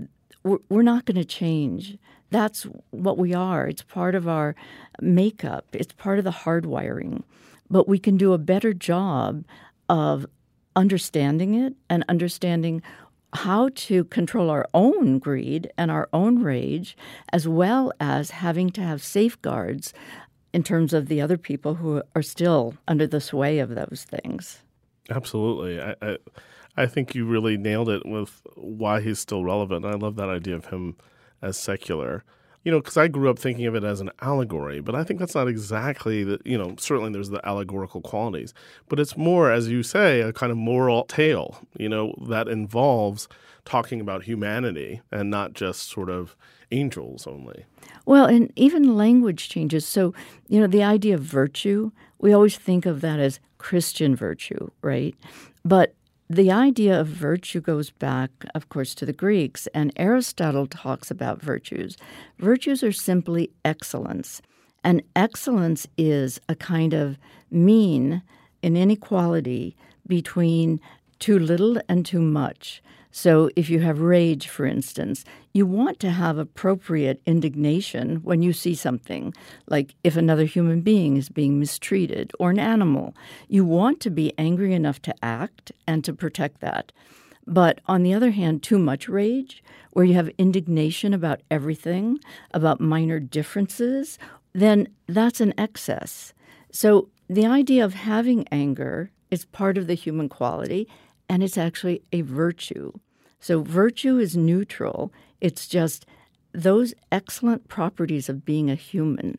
we're, 0.43 0.59
we're 0.69 0.83
not 0.83 1.05
going 1.05 1.15
to 1.15 1.25
change. 1.25 1.97
That's 2.31 2.67
what 2.91 3.19
we 3.19 3.33
are. 3.33 3.69
It's 3.69 3.83
part 3.83 4.17
of 4.17 4.27
our 4.27 4.57
makeup, 5.01 5.67
it's 5.75 5.93
part 5.93 6.19
of 6.19 6.25
the 6.25 6.33
hardwiring. 6.43 7.23
But 7.71 7.87
we 7.87 8.01
can 8.01 8.17
do 8.17 8.33
a 8.33 8.39
better 8.39 8.75
job 8.75 9.45
of 9.89 10.27
understanding 10.75 11.55
it 11.55 11.75
and 11.89 12.05
understanding 12.09 12.83
how 13.35 13.71
to 13.75 14.05
control 14.05 14.51
our 14.51 14.67
own 14.73 15.19
greed 15.19 15.71
and 15.77 15.91
our 15.91 16.09
own 16.13 16.43
rage, 16.43 16.97
as 17.33 17.47
well 17.47 17.93
as 18.01 18.31
having 18.31 18.71
to 18.71 18.81
have 18.81 19.03
safeguards 19.03 19.93
in 20.53 20.63
terms 20.63 20.93
of 20.95 21.09
the 21.09 21.21
other 21.21 21.37
people 21.37 21.75
who 21.75 22.03
are 22.15 22.23
still 22.23 22.75
under 22.87 23.07
the 23.07 23.21
sway 23.21 23.59
of 23.59 23.75
those 23.75 24.07
things. 24.09 24.63
Absolutely. 25.11 25.81
I, 25.81 25.95
I 26.01 26.19
I 26.77 26.87
think 26.87 27.13
you 27.13 27.27
really 27.27 27.57
nailed 27.57 27.89
it 27.89 28.07
with 28.07 28.41
why 28.55 29.01
he's 29.01 29.19
still 29.19 29.43
relevant. 29.43 29.85
I 29.85 29.95
love 29.95 30.15
that 30.15 30.29
idea 30.29 30.55
of 30.55 30.67
him 30.67 30.97
as 31.43 31.57
secular. 31.57 32.23
You 32.65 32.73
know, 32.73 32.81
because 32.81 32.97
I 32.97 33.09
grew 33.09 33.31
up 33.31 33.39
thinking 33.39 33.67
of 33.67 33.75
it 33.75 33.85
as 33.85 34.01
an 34.01 34.11
allegory, 34.21 34.81
but 34.81 34.95
I 34.95 35.05
think 35.05 35.21
that's 35.21 35.35
not 35.35 35.49
exactly 35.49 36.25
the. 36.25 36.39
You 36.45 36.59
know, 36.59 36.75
certainly 36.79 37.13
there's 37.13 37.31
the 37.31 37.47
allegorical 37.47 38.01
qualities, 38.01 38.53
but 38.89 39.01
it's 39.01 39.17
more, 39.17 39.51
as 39.51 39.69
you 39.69 39.83
say, 39.83 40.21
a 40.21 40.33
kind 40.33 40.53
of 40.53 40.59
moral 40.59 41.05
tale. 41.05 41.59
You 41.79 41.89
know, 41.89 42.15
that 42.29 42.49
involves 42.49 43.29
talking 43.65 44.01
about 44.01 44.25
humanity 44.25 45.01
and 45.13 45.31
not 45.31 45.53
just 45.53 45.91
sort 45.91 46.11
of 46.11 46.35
angels 46.71 47.27
only. 47.27 47.65
Well, 48.07 48.27
and 48.27 48.53
even 48.57 48.97
language 48.97 49.49
changes. 49.49 49.87
So, 49.87 50.15
you 50.49 50.61
know, 50.61 50.67
the 50.67 50.83
idea 50.83 51.15
of 51.15 51.23
virtue, 51.23 51.91
we 52.19 52.33
always 52.33 52.57
think 52.57 52.87
of 52.87 53.01
that 53.03 53.21
as 53.21 53.41
Christian 53.59 54.17
virtue, 54.17 54.71
right? 54.83 55.15
But 55.65 55.95
the 56.31 56.53
idea 56.53 57.01
of 57.01 57.07
virtue 57.07 57.61
goes 57.61 57.91
back, 57.91 58.31
of 58.55 58.69
course, 58.69 58.95
to 58.97 59.07
the 59.07 59.13
Greeks, 59.13 59.67
and 59.69 59.93
Aristotle 59.97 60.67
talks 60.67 61.11
about 61.11 61.41
virtues. 61.41 61.97
Virtues 62.39 62.83
are 62.83 62.93
simply 62.93 63.51
excellence, 63.65 64.43
and 64.85 65.03
excellence 65.17 65.87
is 65.97 66.39
a 66.49 66.55
kind 66.55 66.93
of 66.93 67.17
mean 67.51 68.23
in 68.63 68.77
inequality 68.77 69.75
between 70.07 70.81
too 71.19 71.39
little 71.39 71.81
and 71.89 72.05
too 72.05 72.21
much. 72.21 72.83
So, 73.11 73.51
if 73.57 73.71
you 73.71 73.81
have 73.81 74.01
rage, 74.01 74.49
for 74.49 74.67
instance, 74.67 75.25
you 75.55 75.67
want 75.67 75.99
to 76.01 76.11
have 76.11 76.39
appropriate 76.39 77.23
indignation 77.25 78.17
when 78.17 78.43
you 78.43 78.53
see 78.53 78.75
something, 78.75 79.33
like 79.67 79.95
if 80.05 80.17
another 80.17 80.45
human 80.45 80.83
being 80.83 81.17
is 81.17 81.29
being 81.29 81.59
mistreated 81.59 82.33
or 82.39 82.51
an 82.51 82.59
animal. 82.59 83.15
You 83.49 83.65
want 83.65 84.01
to 84.01 84.11
be 84.11 84.35
angry 84.37 84.75
enough 84.75 85.01
to 85.03 85.15
act 85.25 85.73
and 85.87 86.05
to 86.05 86.13
protect 86.13 86.61
that. 86.61 86.93
But 87.47 87.81
on 87.87 88.03
the 88.03 88.13
other 88.13 88.31
hand, 88.31 88.63
too 88.63 88.79
much 88.79 89.09
rage, 89.09 89.65
where 89.93 90.05
you 90.05 90.15
have 90.15 90.31
indignation 90.37 91.15
about 91.15 91.41
everything, 91.51 92.21
about 92.53 92.79
minor 92.79 93.19
differences, 93.19 94.19
then 94.53 94.89
that's 95.07 95.41
an 95.41 95.55
excess. 95.57 96.35
So, 96.71 97.09
the 97.31 97.47
idea 97.47 97.85
of 97.85 97.95
having 97.95 98.47
anger 98.49 99.11
is 99.31 99.45
part 99.45 99.77
of 99.77 99.87
the 99.87 99.95
human 99.95 100.29
quality 100.29 100.89
and 101.29 101.43
it's 101.43 101.59
actually 101.59 102.03
a 102.13 102.23
virtue. 102.23 102.93
So, 103.41 103.63
virtue 103.63 104.19
is 104.19 104.37
neutral, 104.37 105.13
it's 105.41 105.69
just 105.69 106.07
those 106.53 106.95
excellent 107.13 107.69
properties 107.69 108.29
of 108.29 108.45
being 108.45 108.71
a 108.71 108.75
human. 108.75 109.39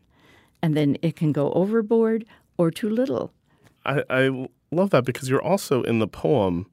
And 0.62 0.75
then 0.75 0.97
it 1.02 1.15
can 1.15 1.32
go 1.32 1.52
overboard 1.54 2.25
or 2.58 2.71
too 2.71 2.89
little. 2.89 3.32
I, 3.86 4.04
I 4.10 4.49
love 4.71 4.89
that 4.91 5.06
because 5.06 5.30
you're 5.30 5.41
also 5.41 5.84
in 5.84 5.99
the 5.99 6.08
poem, 6.08 6.67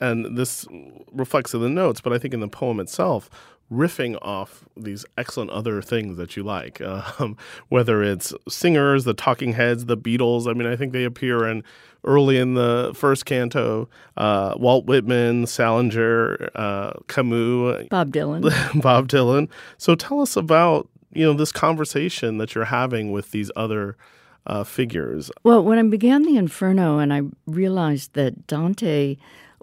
and 0.00 0.36
this 0.36 0.66
reflects 1.12 1.54
in 1.54 1.60
the 1.60 1.68
notes, 1.68 2.00
but 2.00 2.12
I 2.12 2.18
think 2.18 2.34
in 2.34 2.40
the 2.40 2.48
poem 2.48 2.78
itself, 2.78 3.30
riffing 3.70 4.18
off 4.22 4.64
these 4.76 5.04
excellent 5.16 5.50
other 5.50 5.82
things 5.82 6.16
that 6.16 6.36
you 6.36 6.42
like, 6.42 6.80
um, 7.20 7.36
whether 7.68 8.02
it's 8.02 8.32
singers, 8.48 9.04
the 9.04 9.14
Talking 9.14 9.52
Heads, 9.52 9.86
the 9.86 9.96
Beatles. 9.96 10.48
I 10.48 10.54
mean, 10.54 10.66
I 10.66 10.76
think 10.76 10.92
they 10.92 11.04
appear 11.04 11.46
in 11.46 11.62
early 12.04 12.38
in 12.38 12.54
the 12.54 12.92
first 12.94 13.26
canto. 13.26 13.88
Uh, 14.16 14.54
Walt 14.56 14.86
Whitman, 14.86 15.46
Salinger, 15.46 16.50
uh, 16.54 16.92
Camus, 17.08 17.88
Bob 17.88 18.12
Dylan, 18.12 18.42
Bob 18.82 19.08
Dylan. 19.08 19.48
So 19.76 19.94
tell 19.94 20.20
us 20.20 20.36
about 20.36 20.88
you 21.12 21.24
know 21.24 21.34
this 21.34 21.52
conversation 21.52 22.38
that 22.38 22.54
you're 22.54 22.66
having 22.66 23.12
with 23.12 23.30
these 23.30 23.50
other. 23.56 23.96
Uh, 24.46 24.64
figures. 24.64 25.30
Well, 25.44 25.62
when 25.62 25.78
I 25.78 25.82
began 25.82 26.22
the 26.22 26.38
Inferno 26.38 26.96
and 26.96 27.12
I 27.12 27.20
realized 27.44 28.14
that 28.14 28.46
Dante 28.46 29.18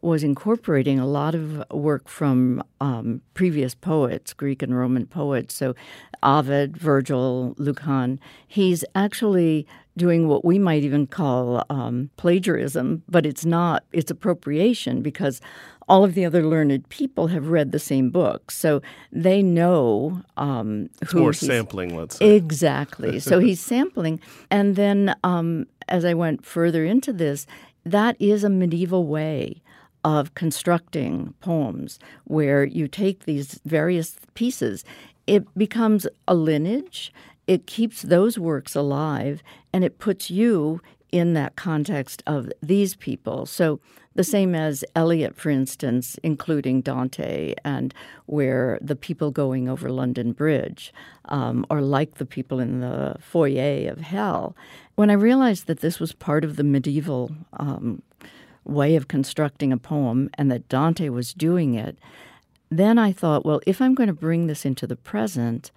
was 0.06 0.24
incorporating 0.24 1.00
a 1.00 1.06
lot 1.06 1.34
of 1.34 1.64
work 1.72 2.08
from 2.08 2.64
um, 2.80 3.22
previous 3.34 3.74
poets, 3.74 4.34
Greek 4.34 4.62
and 4.62 4.78
Roman 4.78 5.08
poets. 5.08 5.56
So 5.56 5.76
Ovid, 6.22 6.78
Virgil, 6.78 7.56
Lucan. 7.58 8.20
He's 8.48 8.86
actually 8.94 9.66
doing 9.98 10.28
what 10.28 10.46
we 10.46 10.60
might 10.60 10.84
even 10.84 11.08
call 11.08 11.64
um, 11.70 12.10
plagiarism, 12.18 13.02
but 13.10 13.26
it's 13.26 13.46
not, 13.46 13.84
it's 13.94 14.12
appropriation 14.12 15.02
because 15.02 15.42
all 15.88 16.04
of 16.04 16.14
the 16.14 16.26
other 16.26 16.44
learned 16.44 16.88
people 16.90 17.28
have 17.28 17.48
read 17.48 17.72
the 17.72 17.80
same 17.80 18.10
book. 18.10 18.52
So 18.52 18.82
they 19.12 19.42
know 19.42 20.22
um, 20.38 20.90
it's 21.02 21.12
who. 21.12 21.22
more 21.22 21.34
sampling, 21.34 21.96
let's 21.96 22.18
say. 22.18 22.36
Exactly. 22.36 23.20
so 23.30 23.40
he's 23.40 23.60
sampling. 23.60 24.20
And 24.52 24.76
then 24.76 25.16
um, 25.24 25.66
as 25.88 26.06
I 26.06 26.14
went 26.14 26.46
further 26.46 26.86
into 26.86 27.14
this, 27.14 27.48
that 27.86 28.16
is 28.20 28.44
a 28.44 28.50
medieval 28.50 29.06
way 29.06 29.62
of 30.06 30.36
constructing 30.36 31.34
poems 31.42 31.98
where 32.26 32.64
you 32.64 32.88
take 32.88 33.26
these 33.26 33.60
various 33.66 34.16
pieces. 34.36 34.86
It 35.26 35.44
becomes 35.58 36.06
a 36.28 36.36
lineage, 36.36 37.12
it 37.48 37.66
keeps 37.66 38.04
those 38.04 38.38
works 38.38 38.76
alive, 38.76 39.42
and 39.74 39.84
it 39.84 39.98
puts 39.98 40.30
you 40.30 40.80
in 41.12 41.34
that 41.34 41.56
context 41.56 42.22
of 42.28 42.52
these 42.62 42.96
people. 42.96 43.48
So, 43.48 43.80
the 44.14 44.24
same 44.24 44.56
as 44.56 44.86
Eliot, 44.96 45.36
for 45.36 45.50
instance, 45.50 46.18
including 46.24 46.82
Dante, 46.82 47.54
and 47.66 47.94
where 48.28 48.80
the 48.82 48.96
people 48.96 49.30
going 49.30 49.68
over 49.68 49.90
London 49.90 50.32
Bridge 50.32 50.94
um, 51.26 51.66
are 51.70 51.82
like 51.82 52.16
the 52.16 52.26
people 52.26 52.60
in 52.60 52.80
the 52.80 53.18
foyer 53.20 53.90
of 53.92 54.00
hell. 54.00 54.56
When 54.96 55.10
I 55.10 55.14
realized 55.16 55.68
that 55.68 55.82
this 55.82 56.00
was 56.00 56.14
part 56.14 56.46
of 56.46 56.56
the 56.56 56.64
medieval 56.64 57.30
um, 57.54 58.02
way 58.66 58.96
of 58.96 59.08
constructing 59.08 59.72
a 59.72 59.78
poem 59.78 60.30
and 60.36 60.52
that 60.52 60.68
Dante 60.70 61.10
was 61.10 61.34
doing 61.34 61.76
it, 61.76 61.98
then 62.70 62.98
I 62.98 63.12
thought, 63.12 63.46
well, 63.46 63.62
if 63.66 63.82
I'm 63.82 63.96
going 63.96 64.08
to 64.08 64.14
bring 64.14 64.48
this 64.48 64.66
into 64.66 64.88
the 64.88 64.96
present, 64.96 65.72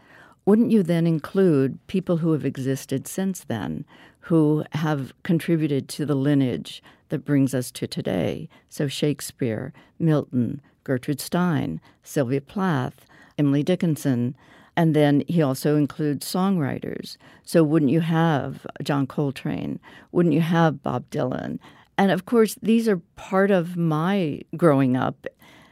wouldn't 0.45 0.71
you 0.71 0.83
then 0.83 1.07
include 1.07 1.79
people 1.87 2.19
who 2.19 2.33
have 2.33 2.45
existed 2.45 3.07
since 3.07 3.45
then, 3.45 3.85
who 4.21 4.65
have 4.73 5.13
contributed 5.23 5.89
to 5.91 6.07
the 6.07 6.15
lineage 6.15 6.83
that 7.11 7.25
brings 7.25 7.55
us 7.55 7.71
to 7.73 7.87
today? 7.87 8.49
So 8.71 8.89
Shakespeare, 8.89 9.73
Milton, 9.99 10.63
Gertrude 10.85 11.21
Stein, 11.21 11.81
Sylvia 12.03 12.41
Plath, 12.41 13.05
Emily 13.37 13.63
Dickinson, 13.63 14.35
and 14.75 14.95
then 14.95 15.23
he 15.29 15.43
also 15.43 15.77
includes 15.77 16.31
songwriters. 16.31 17.17
So 17.45 17.63
wouldn't 17.63 17.91
you 17.91 18.01
have 18.01 18.67
John 18.83 19.07
Coltrane? 19.07 19.81
Wouldn't 20.13 20.35
you 20.35 20.41
have 20.41 20.83
Bob 20.83 21.11
Dylan? 21.11 21.59
And 21.99 22.13
of 22.13 22.25
course, 22.25 22.57
these 22.63 22.89
are 22.89 23.03
part 23.17 23.51
of 23.51 23.77
my 23.77 24.41
growing 24.57 24.97
up. 24.97 25.27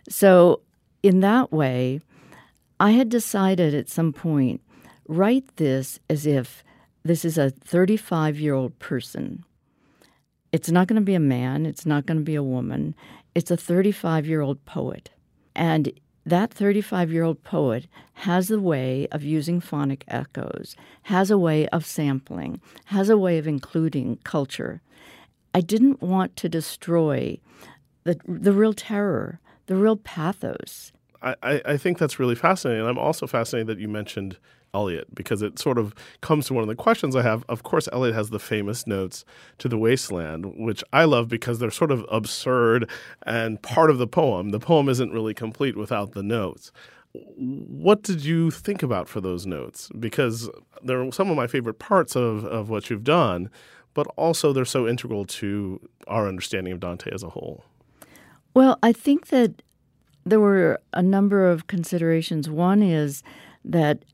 So, 0.08 0.60
in 1.02 1.20
that 1.20 1.52
way, 1.52 2.00
I 2.80 2.90
had 2.90 3.08
decided 3.08 3.74
at 3.74 3.88
some 3.88 4.12
point 4.12 4.60
write 5.08 5.56
this 5.56 6.00
as 6.10 6.26
if 6.26 6.64
this 7.04 7.24
is 7.24 7.38
a 7.38 7.50
35 7.50 8.40
year 8.40 8.54
old 8.54 8.78
person. 8.80 9.44
It's 10.52 10.70
not 10.70 10.88
going 10.88 11.00
to 11.00 11.04
be 11.04 11.14
a 11.14 11.20
man, 11.20 11.64
it's 11.64 11.86
not 11.86 12.06
going 12.06 12.18
to 12.18 12.24
be 12.24 12.34
a 12.34 12.42
woman. 12.42 12.94
It's 13.34 13.50
a 13.50 13.56
35 13.56 14.26
year 14.26 14.40
old 14.40 14.64
poet. 14.64 15.10
And 15.54 15.92
that 16.24 16.52
35 16.52 17.12
year 17.12 17.22
old 17.22 17.44
poet 17.44 17.86
has 18.14 18.50
a 18.50 18.58
way 18.58 19.06
of 19.12 19.22
using 19.22 19.60
phonic 19.60 20.04
echoes, 20.08 20.74
has 21.04 21.30
a 21.30 21.38
way 21.38 21.68
of 21.68 21.86
sampling, 21.86 22.60
has 22.86 23.08
a 23.08 23.16
way 23.16 23.38
of 23.38 23.46
including 23.46 24.18
culture. 24.24 24.82
I 25.56 25.62
didn't 25.62 26.02
want 26.02 26.36
to 26.36 26.50
destroy 26.50 27.38
the 28.04 28.20
the 28.28 28.52
real 28.52 28.74
terror, 28.74 29.40
the 29.68 29.76
real 29.76 29.96
pathos. 29.96 30.92
I, 31.22 31.62
I 31.64 31.76
think 31.78 31.96
that's 31.96 32.18
really 32.18 32.34
fascinating. 32.34 32.82
And 32.82 32.90
I'm 32.90 32.98
also 32.98 33.26
fascinated 33.26 33.66
that 33.68 33.78
you 33.78 33.88
mentioned 33.88 34.36
Eliot 34.74 35.14
because 35.14 35.40
it 35.40 35.58
sort 35.58 35.78
of 35.78 35.94
comes 36.20 36.46
to 36.48 36.54
one 36.54 36.62
of 36.62 36.68
the 36.68 36.74
questions 36.74 37.16
I 37.16 37.22
have. 37.22 37.42
Of 37.48 37.62
course, 37.62 37.88
Eliot 37.90 38.14
has 38.14 38.28
the 38.28 38.38
famous 38.38 38.86
notes 38.86 39.24
to 39.56 39.66
the 39.66 39.78
wasteland, 39.78 40.44
which 40.58 40.84
I 40.92 41.04
love 41.04 41.26
because 41.26 41.58
they're 41.58 41.70
sort 41.70 41.90
of 41.90 42.04
absurd 42.12 42.88
and 43.24 43.60
part 43.62 43.88
of 43.88 43.96
the 43.96 44.06
poem. 44.06 44.50
The 44.50 44.60
poem 44.60 44.90
isn't 44.90 45.10
really 45.10 45.32
complete 45.32 45.74
without 45.74 46.12
the 46.12 46.22
notes. 46.22 46.70
What 47.14 48.02
did 48.02 48.26
you 48.26 48.50
think 48.50 48.82
about 48.82 49.08
for 49.08 49.22
those 49.22 49.46
notes? 49.46 49.88
Because 49.98 50.50
they're 50.84 51.10
some 51.12 51.30
of 51.30 51.36
my 51.36 51.46
favorite 51.46 51.78
parts 51.78 52.14
of, 52.14 52.44
of 52.44 52.68
what 52.68 52.90
you've 52.90 53.04
done 53.04 53.48
but 53.96 54.06
also 54.16 54.52
they're 54.52 54.66
so 54.66 54.86
integral 54.86 55.24
to 55.24 55.80
our 56.06 56.28
understanding 56.28 56.70
of 56.70 56.80
Dante 56.80 57.10
as 57.12 57.22
a 57.22 57.30
whole. 57.30 57.64
Well, 58.52 58.78
I 58.82 58.92
think 58.92 59.28
that 59.28 59.62
there 60.26 60.38
were 60.38 60.78
a 60.92 61.02
number 61.02 61.48
of 61.50 61.66
considerations. 61.66 62.50
One 62.50 62.82
is 62.82 63.22
that 63.64 64.04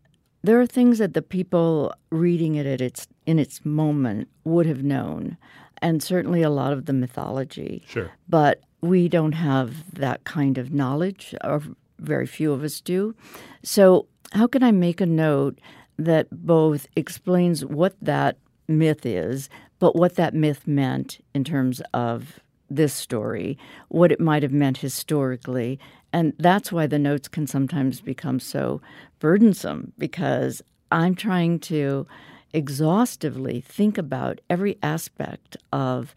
there 0.45 0.61
are 0.61 0.67
things 0.67 0.99
that 0.99 1.15
the 1.15 1.23
people 1.23 1.93
reading 2.11 2.55
it 2.55 2.65
at 2.65 2.81
its 2.81 3.09
in 3.27 3.41
its 3.41 3.65
moment 3.65 4.29
would 4.45 4.67
have 4.67 4.85
known, 4.85 5.37
and 5.79 6.01
certainly 6.01 6.43
a 6.43 6.51
lot 6.51 6.73
of 6.73 6.87
the 6.87 6.93
mythology. 6.93 7.83
Sure. 7.89 8.13
But 8.29 8.61
we 8.83 9.09
don't 9.09 9.33
have 9.33 9.93
that 9.95 10.23
kind 10.23 10.59
of 10.59 10.73
knowledge, 10.73 11.35
or 11.43 11.61
very 11.99 12.27
few 12.27 12.53
of 12.53 12.63
us 12.63 12.81
do. 12.81 13.17
So, 13.65 14.07
how 14.33 14.47
can 14.47 14.63
I 14.63 14.71
make 14.71 15.01
a 15.01 15.07
note 15.07 15.59
that 15.99 16.29
both 16.31 16.87
explains 16.95 17.65
what 17.65 17.95
that 18.01 18.37
myth 18.69 19.05
is, 19.07 19.49
but 19.83 19.97
what 19.97 20.15
that 20.15 20.33
myth 20.33 20.69
meant 20.69 21.19
in 21.35 21.43
terms 21.43 21.83
of 21.93 22.39
this 22.71 22.95
story, 22.95 23.59
what 23.89 24.13
it 24.13 24.21
might 24.21 24.45
have 24.45 24.53
meant 24.53 24.79
historically. 24.79 25.77
And 26.13 26.35
that's 26.39 26.71
why 26.71 26.87
the 26.87 27.01
notes 27.01 27.27
can 27.27 27.49
sometimes 27.49 28.01
become 28.01 28.39
so 28.39 28.81
burdensome 29.19 29.93
because 29.99 30.63
I'm 30.93 31.17
trying 31.17 31.59
to 31.73 32.07
exhaustively 32.53 33.61
think 33.61 33.99
about 33.99 34.41
every 34.49 34.79
aspect 34.85 35.57
of 35.73 36.15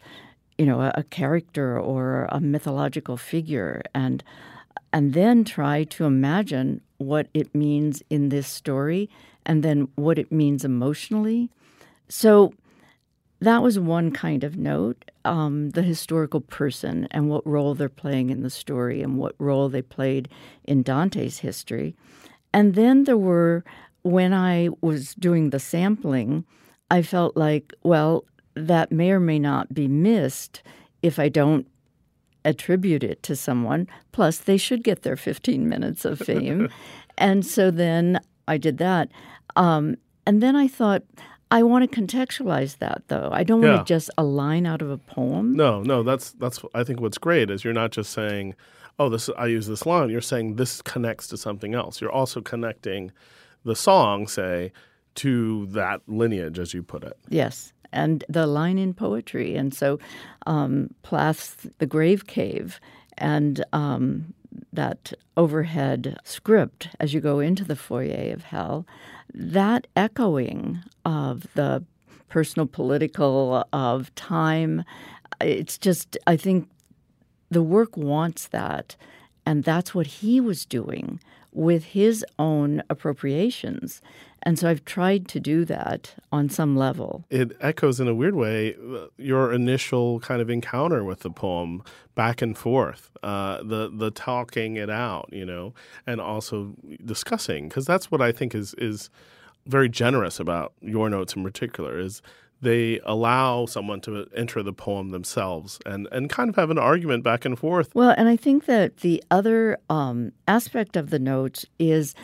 you 0.58 0.64
know 0.64 0.80
a, 0.82 0.92
a 0.94 1.02
character 1.02 1.76
or 1.76 2.28
a 2.30 2.38
mythological 2.38 3.16
figure 3.16 3.82
and 3.96 4.22
and 4.92 5.12
then 5.12 5.42
try 5.42 5.82
to 5.82 6.04
imagine 6.04 6.82
what 6.98 7.26
it 7.34 7.52
means 7.52 8.00
in 8.10 8.28
this 8.28 8.46
story 8.46 9.10
and 9.44 9.64
then 9.64 9.88
what 9.96 10.20
it 10.20 10.30
means 10.30 10.64
emotionally 10.64 11.50
so 12.08 12.52
that 13.40 13.62
was 13.62 13.78
one 13.78 14.10
kind 14.12 14.44
of 14.44 14.56
note. 14.56 15.04
um, 15.26 15.70
the 15.70 15.82
historical 15.82 16.40
person 16.40 17.08
and 17.10 17.28
what 17.28 17.46
role 17.46 17.74
they're 17.74 17.88
playing 17.88 18.30
in 18.30 18.42
the 18.42 18.50
story 18.50 19.02
and 19.02 19.18
what 19.18 19.34
role 19.38 19.68
they 19.68 19.82
played 19.82 20.28
in 20.64 20.82
Dante's 20.82 21.40
history. 21.40 21.96
And 22.52 22.74
then 22.74 23.04
there 23.04 23.18
were, 23.18 23.64
when 24.02 24.32
I 24.32 24.68
was 24.80 25.14
doing 25.14 25.50
the 25.50 25.58
sampling, 25.58 26.44
I 26.90 27.02
felt 27.02 27.36
like, 27.36 27.74
well, 27.82 28.24
that 28.54 28.92
may 28.92 29.10
or 29.10 29.20
may 29.20 29.38
not 29.38 29.74
be 29.74 29.88
missed 29.88 30.62
if 31.02 31.18
I 31.18 31.28
don't 31.28 31.66
attribute 32.44 33.02
it 33.02 33.22
to 33.24 33.34
someone. 33.34 33.88
Plus, 34.12 34.38
they 34.38 34.56
should 34.56 34.84
get 34.84 35.02
their 35.02 35.16
15 35.16 35.68
minutes 35.68 36.04
of 36.04 36.20
fame. 36.20 36.68
and 37.18 37.44
so 37.44 37.72
then 37.72 38.20
I 38.46 38.56
did 38.56 38.78
that. 38.78 39.10
Um, 39.56 39.96
and 40.24 40.40
then 40.40 40.54
I 40.54 40.68
thought, 40.68 41.02
I 41.50 41.62
want 41.62 41.90
to 41.90 42.00
contextualize 42.00 42.78
that 42.78 43.02
though. 43.08 43.28
I 43.32 43.44
don't 43.44 43.60
want 43.62 43.72
Yeah. 43.72 43.78
to 43.78 43.84
just 43.84 44.10
a 44.18 44.24
line 44.24 44.66
out 44.66 44.82
of 44.82 44.90
a 44.90 44.98
poem. 44.98 45.54
No, 45.54 45.82
no, 45.82 46.02
that's 46.02 46.32
that's 46.32 46.60
I 46.74 46.82
think 46.84 47.00
what's 47.00 47.18
great 47.18 47.50
is 47.50 47.64
you're 47.64 47.72
not 47.72 47.92
just 47.92 48.12
saying, 48.12 48.54
"Oh, 48.98 49.08
this 49.08 49.30
I 49.38 49.46
use 49.46 49.66
this 49.66 49.86
line." 49.86 50.10
You're 50.10 50.20
saying 50.20 50.56
this 50.56 50.82
connects 50.82 51.28
to 51.28 51.36
something 51.36 51.74
else. 51.74 52.00
You're 52.00 52.10
also 52.10 52.40
connecting 52.40 53.12
the 53.64 53.76
song, 53.76 54.26
say, 54.26 54.72
to 55.16 55.66
that 55.66 56.00
lineage, 56.08 56.58
as 56.58 56.74
you 56.74 56.82
put 56.82 57.02
it. 57.04 57.16
Yes. 57.28 57.72
And 57.92 58.24
the 58.28 58.46
line 58.46 58.78
in 58.78 58.92
poetry. 58.94 59.56
And 59.56 59.72
so 59.72 59.98
um, 60.46 60.90
Plath's 61.02 61.56
The 61.78 61.86
Grave 61.86 62.26
Cave 62.26 62.80
and 63.16 63.64
um, 63.72 64.34
that 64.72 65.12
overhead 65.36 66.18
script 66.24 66.88
as 67.00 67.14
you 67.14 67.20
go 67.20 67.40
into 67.40 67.64
the 67.64 67.76
foyer 67.76 68.32
of 68.32 68.44
hell, 68.44 68.86
that 69.34 69.86
echoing 69.96 70.80
of 71.04 71.46
the 71.54 71.84
personal, 72.28 72.66
political, 72.66 73.64
of 73.72 74.14
time, 74.14 74.84
it's 75.40 75.78
just, 75.78 76.16
I 76.26 76.36
think 76.36 76.68
the 77.50 77.62
work 77.62 77.96
wants 77.96 78.48
that. 78.48 78.96
And 79.44 79.62
that's 79.62 79.94
what 79.94 80.06
he 80.06 80.40
was 80.40 80.66
doing 80.66 81.20
with 81.52 81.84
his 81.84 82.24
own 82.38 82.82
appropriations. 82.90 84.02
And 84.42 84.58
so 84.58 84.68
I've 84.68 84.84
tried 84.84 85.28
to 85.28 85.40
do 85.40 85.64
that 85.64 86.14
on 86.30 86.48
some 86.48 86.76
level. 86.76 87.24
It 87.30 87.56
echoes 87.60 87.98
in 88.00 88.08
a 88.08 88.14
weird 88.14 88.34
way 88.34 88.74
uh, 88.74 89.06
your 89.16 89.52
initial 89.52 90.20
kind 90.20 90.40
of 90.40 90.48
encounter 90.50 91.02
with 91.02 91.20
the 91.20 91.30
poem, 91.30 91.82
back 92.14 92.42
and 92.42 92.56
forth, 92.56 93.10
uh, 93.22 93.62
the 93.62 93.90
the 93.92 94.10
talking 94.10 94.76
it 94.76 94.88
out, 94.88 95.28
you 95.32 95.44
know, 95.44 95.74
and 96.06 96.20
also 96.20 96.74
discussing, 97.04 97.68
because 97.68 97.84
that's 97.84 98.10
what 98.10 98.22
I 98.22 98.32
think 98.32 98.54
is 98.54 98.74
is 98.74 99.10
very 99.66 99.88
generous 99.88 100.38
about 100.38 100.72
your 100.80 101.10
notes 101.10 101.34
in 101.34 101.42
particular 101.42 101.98
is 101.98 102.22
they 102.62 103.00
allow 103.04 103.66
someone 103.66 104.00
to 104.00 104.26
enter 104.34 104.62
the 104.62 104.72
poem 104.72 105.10
themselves 105.10 105.78
and, 105.84 106.08
and 106.10 106.30
kind 106.30 106.48
of 106.48 106.56
have 106.56 106.70
an 106.70 106.78
argument 106.78 107.22
back 107.22 107.44
and 107.44 107.58
forth. 107.58 107.94
Well, 107.94 108.14
and 108.16 108.28
I 108.28 108.36
think 108.36 108.64
that 108.64 108.98
the 108.98 109.22
other 109.30 109.78
um, 109.90 110.32
aspect 110.48 110.96
of 110.96 111.10
the 111.10 111.18
notes 111.18 111.66
is 111.78 112.14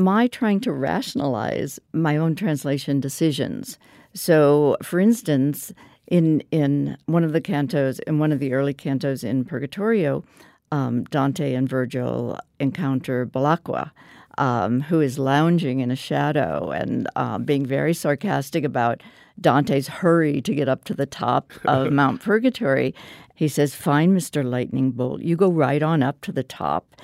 my 0.00 0.26
trying 0.26 0.60
to 0.60 0.72
rationalize 0.72 1.78
my 1.92 2.16
own 2.16 2.34
translation 2.34 3.00
decisions. 3.00 3.78
So, 4.14 4.76
for 4.82 4.98
instance, 4.98 5.72
in 6.08 6.42
in 6.50 6.96
one 7.06 7.24
of 7.24 7.32
the 7.32 7.40
cantos, 7.40 8.00
in 8.06 8.18
one 8.18 8.32
of 8.32 8.40
the 8.40 8.52
early 8.52 8.74
cantos 8.74 9.22
in 9.22 9.44
Purgatorio, 9.44 10.24
um, 10.72 11.04
Dante 11.04 11.54
and 11.54 11.68
Virgil 11.68 12.38
encounter 12.58 13.26
Belacqua, 13.26 13.92
um, 14.38 14.80
who 14.80 15.00
is 15.00 15.18
lounging 15.18 15.80
in 15.80 15.90
a 15.90 15.96
shadow 15.96 16.70
and 16.70 17.08
uh, 17.16 17.38
being 17.38 17.66
very 17.66 17.94
sarcastic 17.94 18.64
about 18.64 19.02
Dante's 19.40 19.88
hurry 19.88 20.40
to 20.42 20.54
get 20.54 20.68
up 20.68 20.84
to 20.84 20.94
the 20.94 21.06
top 21.06 21.52
of 21.64 21.92
Mount 21.92 22.20
Purgatory. 22.20 22.94
He 23.34 23.48
says, 23.48 23.74
Fine, 23.74 24.14
Mr. 24.14 24.44
Lightning 24.44 24.90
Bolt, 24.90 25.22
you 25.22 25.36
go 25.36 25.50
right 25.50 25.82
on 25.82 26.02
up 26.02 26.20
to 26.22 26.32
the 26.32 26.42
top. 26.42 26.96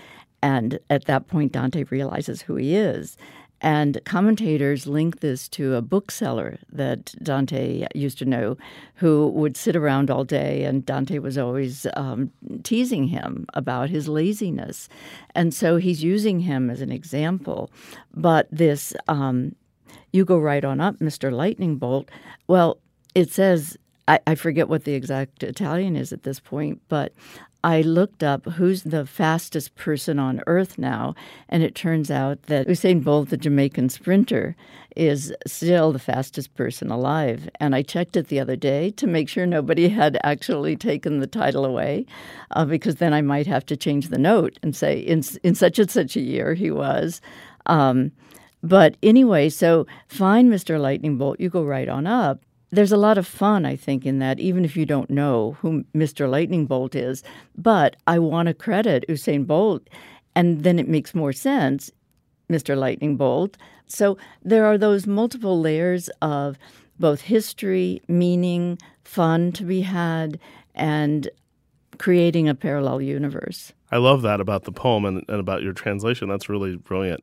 And 0.47 0.79
at 0.91 1.07
that 1.07 1.27
point, 1.27 1.51
Dante 1.51 1.83
realizes 1.91 2.43
who 2.43 2.55
he 2.55 2.77
is. 2.77 3.17
And 3.61 4.01
commentators 4.05 4.87
link 4.87 5.19
this 5.19 5.49
to 5.49 5.75
a 5.75 5.83
bookseller 5.83 6.61
that 6.71 7.17
Dante 7.21 7.85
used 7.97 8.19
to 8.19 8.25
know 8.25 8.57
who 8.95 9.27
would 9.31 9.57
sit 9.57 9.75
around 9.75 10.09
all 10.09 10.23
day, 10.23 10.63
and 10.63 10.87
Dante 10.87 11.19
was 11.19 11.37
always 11.37 11.85
um, 11.97 12.31
teasing 12.63 13.09
him 13.09 13.47
about 13.55 13.91
his 13.91 14.07
laziness. 14.07 14.89
And 15.35 15.53
so 15.53 15.79
he's 15.79 16.05
using 16.05 16.39
him 16.39 16.71
as 16.71 16.81
an 16.81 16.93
example. 16.93 17.69
But 18.15 18.47
this, 18.53 18.95
um, 19.09 19.57
you 20.13 20.25
go 20.25 20.39
right 20.39 20.65
on 20.65 20.81
up, 20.81 21.01
Mr. 21.01 21.33
Lightning 21.33 21.75
Bolt, 21.75 22.09
well, 22.47 22.79
it 23.17 23.33
says, 23.33 23.77
I, 24.07 24.21
I 24.29 24.37
forget 24.37 24.69
what 24.69 24.85
the 24.85 24.95
exact 24.95 25.43
Italian 25.43 25.97
is 25.97 26.13
at 26.13 26.23
this 26.23 26.39
point, 26.39 26.81
but 26.89 27.13
I 27.67 27.81
looked 27.81 28.23
up 28.23 28.45
who's 28.47 28.85
the 28.85 29.05
fastest 29.05 29.75
person 29.75 30.21
on 30.21 30.41
earth 30.47 30.79
now, 30.79 31.17
and 31.49 31.65
it 31.65 31.75
turns 31.75 32.13
out 32.13 32.43
that 32.43 32.69
Usain 32.69 33.03
Bolt, 33.03 33.31
the 33.31 33.37
Jamaican 33.37 33.89
sprinter, 33.89 34.55
is 34.95 35.35
still 35.49 35.91
the 35.91 35.99
fastest 35.99 36.55
person 36.55 36.93
alive. 36.93 37.49
And 37.59 37.75
I 37.75 37.83
checked 37.83 38.17
it 38.17 38.29
the 38.29 38.39
other 38.39 38.55
day 38.55 38.93
to 38.93 39.09
make 39.09 39.29
sure 39.29 39.47
nobody 39.47 39.89
had 39.89 40.17
actually 40.23 40.77
taken 40.77 41.19
the 41.19 41.27
title 41.27 41.65
away, 41.65 42.07
uh, 42.53 42.67
because 42.67 42.95
then 42.97 43.13
I 43.13 43.21
might 43.21 43.49
have 43.49 43.67
to 43.67 43.77
change 43.77 44.11
the 44.11 44.19
note 44.19 44.61
and 44.63 44.77
say, 44.77 45.01
in, 45.01 45.25
in 45.43 45.57
such 45.57 45.81
and 45.81 45.91
such 45.91 46.15
a 46.15 46.21
year 46.21 46.55
he 46.55 46.71
was. 46.71 47.21
Um, 47.67 48.13
but 48.63 48.97
anyway, 49.03 49.49
so 49.49 49.89
fine, 50.07 50.51
Mr. 50.51 50.81
Lightning 50.81 51.19
Bolt, 51.19 51.41
you 51.41 51.51
go 51.51 51.65
right 51.65 51.89
on 51.89 52.07
up 52.07 52.41
there's 52.71 52.93
a 52.93 52.97
lot 52.97 53.19
of 53.19 53.27
fun, 53.27 53.65
I 53.65 53.77
think, 53.77 54.05
in 54.05 54.19
that, 54.19 54.41
even 54.41 54.65
if 54.65 54.77
you 54.77 54.87
don't 54.87 55.11
know 55.11 55.57
who 55.61 55.85
Mr. 55.95 56.29
Lightning 56.29 56.67
Bolt 56.67 56.95
is. 56.95 57.23
But 57.57 57.97
I 58.07 58.19
want 58.19 58.49
to 58.49 58.55
credit 58.55 59.05
Usain 59.09 59.47
Bolt, 59.47 59.89
and 60.35 60.63
then 60.63 60.79
it 60.79 60.89
makes 60.89 61.15
more 61.15 61.33
sense, 61.33 61.91
Mr. 62.51 62.77
Lightning 62.77 63.17
Bolt. 63.17 63.57
So 63.87 64.19
there 64.43 64.67
are 64.67 64.77
those 64.77 65.07
multiple 65.07 65.61
layers 65.61 66.09
of 66.21 66.59
both 66.99 67.21
history, 67.21 68.03
meaning, 68.09 68.79
fun 69.05 69.53
to 69.53 69.65
be 69.65 69.83
had, 69.83 70.39
and 70.75 71.29
creating 71.99 72.49
a 72.49 72.55
parallel 72.55 73.01
universe. 73.01 73.73
I 73.91 73.99
love 73.99 74.23
that 74.23 74.41
about 74.41 74.65
the 74.65 74.73
poem 74.73 75.05
and, 75.05 75.25
and 75.29 75.41
about 75.41 75.63
your 75.63 75.73
translation. 75.73 76.29
That's 76.29 76.49
really 76.49 76.77
brilliant. 76.77 77.23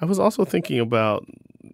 I 0.00 0.04
was 0.04 0.18
also 0.18 0.44
thinking 0.44 0.78
about 0.78 1.26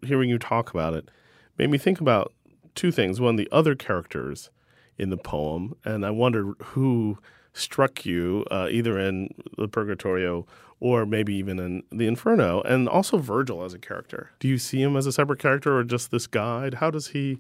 hearing 0.03 0.31
you 0.31 0.39
talk 0.39 0.71
about 0.71 0.95
it, 0.95 1.11
made 1.59 1.71
me 1.71 1.79
think 1.79 2.01
about 2.01 2.33
two 2.75 2.93
things. 2.93 3.21
One, 3.21 3.37
the 3.37 3.49
other 3.53 3.75
characters 3.75 4.51
in 4.99 5.11
the 5.11 5.17
poem, 5.17 5.75
and 5.85 6.07
I 6.07 6.11
wondered 6.11 6.55
who 6.63 7.19
struck 7.53 8.07
you, 8.07 8.45
uh, 8.51 8.69
either 8.71 8.99
in 8.99 9.29
the 9.59 9.69
Purgatorio 9.69 10.47
or 10.81 11.07
maybe 11.07 11.35
even 11.35 11.59
in 11.59 11.83
the 11.91 12.07
Inferno, 12.07 12.61
and 12.63 12.89
also 12.89 13.19
Virgil 13.19 13.63
as 13.63 13.73
a 13.73 13.79
character. 13.79 14.31
Do 14.41 14.49
you 14.49 14.59
see 14.59 14.83
him 14.83 14.97
as 14.97 15.07
a 15.07 15.13
separate 15.13 15.39
character 15.39 15.77
or 15.77 15.85
just 15.85 16.11
this 16.11 16.27
guide? 16.27 16.75
How 16.75 16.91
does 16.91 17.09
he 17.09 17.39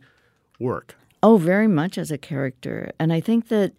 work? 0.60 0.96
Oh, 1.22 1.38
very 1.38 1.66
much 1.66 1.98
as 1.98 2.10
a 2.10 2.18
character. 2.18 2.92
And 3.00 3.12
I 3.12 3.20
think 3.20 3.48
that 3.48 3.72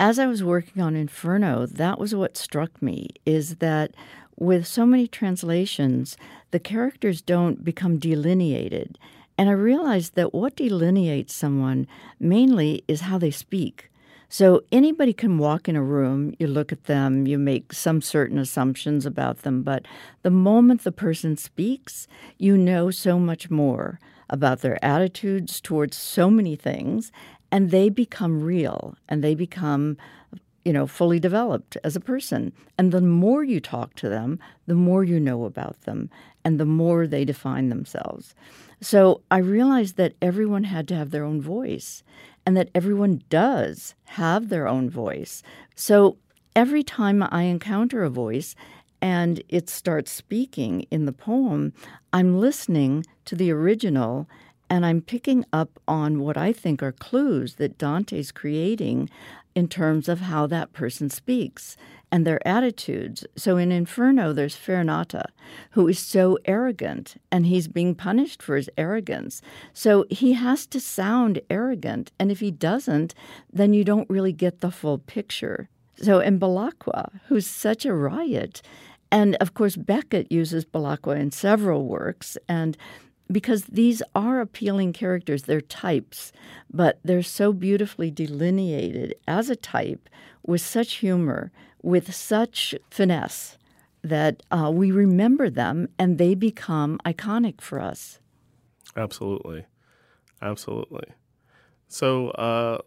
as 0.00 0.18
I 0.18 0.26
was 0.26 0.44
working 0.44 0.82
on 0.82 0.94
Inferno, 0.94 1.66
that 1.66 1.98
was 1.98 2.14
what 2.14 2.36
struck 2.36 2.82
me 2.82 3.08
is 3.24 3.56
that 3.56 3.94
with 4.36 4.66
so 4.66 4.86
many 4.86 5.08
translations, 5.08 6.16
the 6.50 6.58
characters 6.58 7.20
don't 7.20 7.64
become 7.64 7.98
delineated. 7.98 8.98
And 9.36 9.48
I 9.48 9.52
realized 9.52 10.14
that 10.14 10.34
what 10.34 10.56
delineates 10.56 11.34
someone 11.34 11.86
mainly 12.18 12.84
is 12.88 13.02
how 13.02 13.18
they 13.18 13.30
speak. 13.30 13.90
So 14.28 14.62
anybody 14.70 15.14
can 15.14 15.38
walk 15.38 15.68
in 15.68 15.76
a 15.76 15.82
room, 15.82 16.34
you 16.38 16.48
look 16.48 16.70
at 16.70 16.84
them, 16.84 17.26
you 17.26 17.38
make 17.38 17.72
some 17.72 18.02
certain 18.02 18.38
assumptions 18.38 19.06
about 19.06 19.38
them, 19.38 19.62
but 19.62 19.86
the 20.22 20.30
moment 20.30 20.84
the 20.84 20.92
person 20.92 21.36
speaks, 21.38 22.06
you 22.36 22.58
know 22.58 22.90
so 22.90 23.18
much 23.18 23.48
more 23.48 23.98
about 24.28 24.60
their 24.60 24.82
attitudes 24.84 25.62
towards 25.62 25.96
so 25.96 26.28
many 26.28 26.56
things, 26.56 27.10
and 27.50 27.70
they 27.70 27.88
become 27.88 28.42
real 28.42 28.96
and 29.08 29.24
they 29.24 29.34
become 29.34 29.96
you 30.68 30.74
know, 30.74 30.86
fully 30.86 31.18
developed 31.18 31.78
as 31.82 31.96
a 31.96 32.00
person. 32.00 32.52
And 32.76 32.92
the 32.92 33.00
more 33.00 33.42
you 33.42 33.58
talk 33.58 33.94
to 33.94 34.08
them, 34.10 34.38
the 34.66 34.74
more 34.74 35.02
you 35.02 35.18
know 35.18 35.46
about 35.46 35.80
them 35.86 36.10
and 36.44 36.60
the 36.60 36.66
more 36.66 37.06
they 37.06 37.24
define 37.24 37.70
themselves. 37.70 38.34
So 38.82 39.22
I 39.30 39.38
realized 39.38 39.96
that 39.96 40.12
everyone 40.20 40.64
had 40.64 40.86
to 40.88 40.94
have 40.94 41.10
their 41.10 41.24
own 41.24 41.40
voice 41.40 42.02
and 42.44 42.54
that 42.54 42.68
everyone 42.74 43.22
does 43.30 43.94
have 44.04 44.50
their 44.50 44.68
own 44.68 44.90
voice. 44.90 45.42
So 45.74 46.18
every 46.54 46.82
time 46.82 47.22
I 47.22 47.44
encounter 47.44 48.04
a 48.04 48.10
voice 48.10 48.54
and 49.00 49.42
it 49.48 49.70
starts 49.70 50.12
speaking 50.12 50.82
in 50.90 51.06
the 51.06 51.12
poem, 51.12 51.72
I'm 52.12 52.40
listening 52.40 53.06
to 53.24 53.34
the 53.34 53.50
original 53.52 54.28
and 54.68 54.84
I'm 54.84 55.00
picking 55.00 55.46
up 55.50 55.80
on 55.88 56.20
what 56.20 56.36
I 56.36 56.52
think 56.52 56.82
are 56.82 56.92
clues 56.92 57.54
that 57.54 57.78
Dante's 57.78 58.30
creating 58.32 59.08
in 59.58 59.66
terms 59.66 60.08
of 60.08 60.20
how 60.20 60.46
that 60.46 60.72
person 60.72 61.10
speaks 61.10 61.76
and 62.12 62.24
their 62.24 62.46
attitudes. 62.46 63.26
So 63.34 63.56
in 63.56 63.72
Inferno, 63.72 64.32
there's 64.32 64.56
Farinata, 64.56 65.24
who 65.72 65.88
is 65.88 65.98
so 65.98 66.38
arrogant, 66.44 67.16
and 67.32 67.44
he's 67.44 67.66
being 67.66 67.96
punished 67.96 68.40
for 68.40 68.54
his 68.54 68.70
arrogance. 68.78 69.42
So 69.72 70.04
he 70.10 70.34
has 70.34 70.64
to 70.68 70.78
sound 70.78 71.40
arrogant, 71.50 72.12
and 72.20 72.30
if 72.30 72.38
he 72.38 72.52
doesn't, 72.52 73.16
then 73.52 73.74
you 73.74 73.82
don't 73.82 74.08
really 74.08 74.32
get 74.32 74.60
the 74.60 74.70
full 74.70 74.98
picture. 74.98 75.68
So 75.96 76.20
in 76.20 76.38
Belacqua, 76.38 77.18
who's 77.26 77.48
such 77.48 77.84
a 77.84 77.92
riot, 77.92 78.62
and 79.10 79.34
of 79.40 79.54
course, 79.54 79.74
Beckett 79.74 80.30
uses 80.30 80.64
Belacqua 80.64 81.18
in 81.18 81.32
several 81.32 81.88
works, 81.88 82.38
and 82.48 82.76
because 83.30 83.64
these 83.64 84.02
are 84.14 84.40
appealing 84.40 84.92
characters, 84.92 85.42
they're 85.42 85.60
types, 85.60 86.32
but 86.72 86.98
they're 87.04 87.22
so 87.22 87.52
beautifully 87.52 88.10
delineated 88.10 89.14
as 89.26 89.50
a 89.50 89.56
type 89.56 90.08
with 90.46 90.60
such 90.60 90.94
humor 90.94 91.52
with 91.82 92.14
such 92.14 92.74
finesse 92.90 93.56
that 94.02 94.42
uh, 94.50 94.70
we 94.72 94.90
remember 94.90 95.50
them 95.50 95.88
and 95.98 96.18
they 96.18 96.34
become 96.34 96.98
iconic 97.04 97.60
for 97.60 97.80
us. 97.80 98.18
Absolutely. 98.96 99.66
Absolutely. 100.40 101.06
So, 101.88 102.28
uh, 102.30 102.78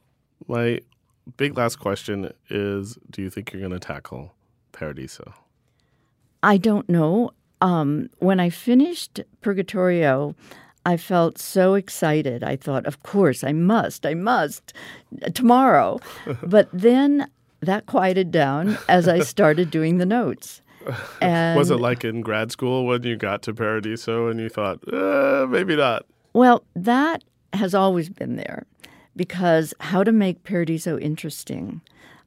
my 0.48 0.80
big 1.38 1.58
last 1.58 1.78
question 1.78 2.32
is 2.50 2.98
Do 3.10 3.22
you 3.22 3.30
think 3.30 3.52
you're 3.52 3.62
going 3.62 3.74
to 3.74 3.80
tackle 3.80 4.34
Paradiso? 4.72 5.34
I 6.44 6.58
don't 6.58 6.90
know. 6.90 7.32
Um, 7.62 8.10
when 8.20 8.40
I 8.40 8.50
finished 8.50 9.22
Purgatorio, 9.42 10.36
I 10.86 10.98
felt 10.98 11.38
so 11.38 11.76
excited. 11.76 12.44
I 12.44 12.56
thought, 12.56 12.86
of 12.86 13.04
course, 13.04 13.44
I 13.44 13.52
must, 13.52 14.06
I 14.06 14.16
must 14.16 14.74
tomorrow. 15.34 16.00
but 16.44 16.70
then 16.74 17.30
that 17.62 17.86
quieted 17.86 18.32
down 18.32 18.78
as 18.90 19.08
I 19.08 19.20
started 19.20 19.70
doing 19.70 20.00
the 20.00 20.06
notes. 20.06 20.62
And 21.22 21.58
was 21.60 21.70
it 21.70 21.76
like 21.76 22.04
in 22.04 22.22
grad 22.22 22.52
school 22.52 22.86
when 22.86 23.04
you 23.04 23.16
got 23.16 23.44
to 23.44 23.54
Paradiso 23.54 24.28
and 24.28 24.40
you 24.40 24.50
thought, 24.50 24.80
eh, 24.92 25.46
maybe 25.48 25.76
not? 25.76 26.06
Well, 26.34 26.64
that 26.76 27.24
has 27.54 27.76
always 27.76 28.10
been 28.10 28.38
there 28.38 28.66
because 29.16 29.74
how 29.80 30.04
to 30.04 30.12
make 30.12 30.44
Paradiso 30.44 30.98
interesting 30.98 31.82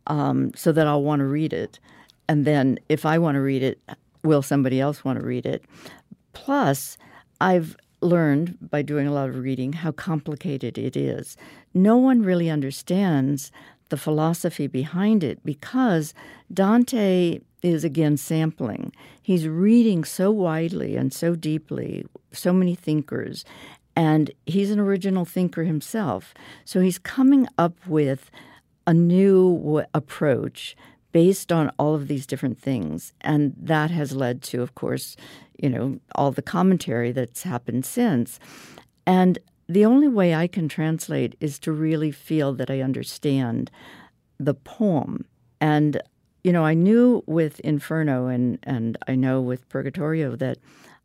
um, 0.07 0.53
so 0.55 0.71
that 0.71 0.87
I'll 0.87 1.03
want 1.03 1.21
to 1.21 1.27
read 1.27 1.53
it. 1.53 1.81
And 2.29 2.45
then 2.45 2.79
if 2.89 3.05
I 3.05 3.19
want 3.19 3.35
to 3.35 3.41
read 3.41 3.63
it, 3.63 3.81
will 4.25 4.43
somebody 4.43 4.81
else 4.81 5.05
want 5.05 5.21
to 5.21 5.27
read 5.27 5.47
it? 5.47 5.65
Plus, 6.33 6.99
I've 7.41 7.77
learned 8.01 8.59
by 8.61 8.83
doing 8.83 9.07
a 9.07 9.13
lot 9.13 9.29
of 9.29 9.39
reading 9.39 9.73
how 9.73 9.93
complicated 9.93 10.77
it 10.77 10.97
is. 10.97 11.37
No 11.73 11.97
one 11.97 12.23
really 12.23 12.51
understands 12.51 13.53
the 13.89 13.97
philosophy 13.97 14.67
behind 14.67 15.23
it 15.23 15.39
because 15.45 16.15
Dante 16.53 17.41
is 17.63 17.85
again 17.85 18.17
sampling. 18.17 18.93
He's 19.23 19.49
reading 19.49 20.05
so 20.05 20.31
widely 20.31 20.97
and 20.97 21.13
so 21.13 21.35
deeply, 21.35 22.05
so 22.33 22.53
many 22.53 22.75
thinkers, 22.75 23.45
and 23.97 24.31
he's 24.47 24.71
an 24.71 24.81
original 24.81 25.25
thinker 25.25 25.65
himself. 25.65 26.35
So 26.65 26.81
he's 26.81 26.99
coming 26.99 27.47
up 27.57 27.75
with 27.87 28.31
a 28.87 28.93
new 28.93 29.57
w- 29.59 29.87
approach 29.95 30.77
based 31.15 31.53
on 31.53 31.71
all 31.79 31.95
of 31.95 32.09
these 32.09 32.27
different 32.27 32.61
things. 32.61 33.13
And 33.21 33.55
that 33.57 33.93
has 33.93 34.17
led 34.17 34.43
to, 34.43 34.63
of 34.63 34.75
course, 34.75 35.17
you 35.63 35.71
know, 35.71 36.01
all 36.17 36.33
the 36.33 36.43
commentary 36.43 37.13
that's 37.13 37.45
happened 37.45 37.87
since. 37.87 38.41
And 39.07 39.39
the 39.69 39.85
only 39.85 40.09
way 40.09 40.35
I 40.35 40.49
can 40.49 40.69
translate 40.69 41.37
is 41.39 41.61
to 41.61 41.71
really 41.71 42.11
feel 42.11 42.53
that 42.55 42.69
I 42.69 42.81
understand 42.81 43.71
the 44.41 44.55
poem. 44.55 45.25
And, 45.61 46.03
you 46.43 46.53
know, 46.53 46.65
I 46.65 46.75
knew 46.75 47.23
with 47.27 47.61
Inferno 47.61 48.27
and, 48.27 48.59
and 48.65 48.99
I 49.07 49.15
know 49.15 49.41
with 49.41 49.69
Purgatorio 49.69 50.35
that 50.35 50.59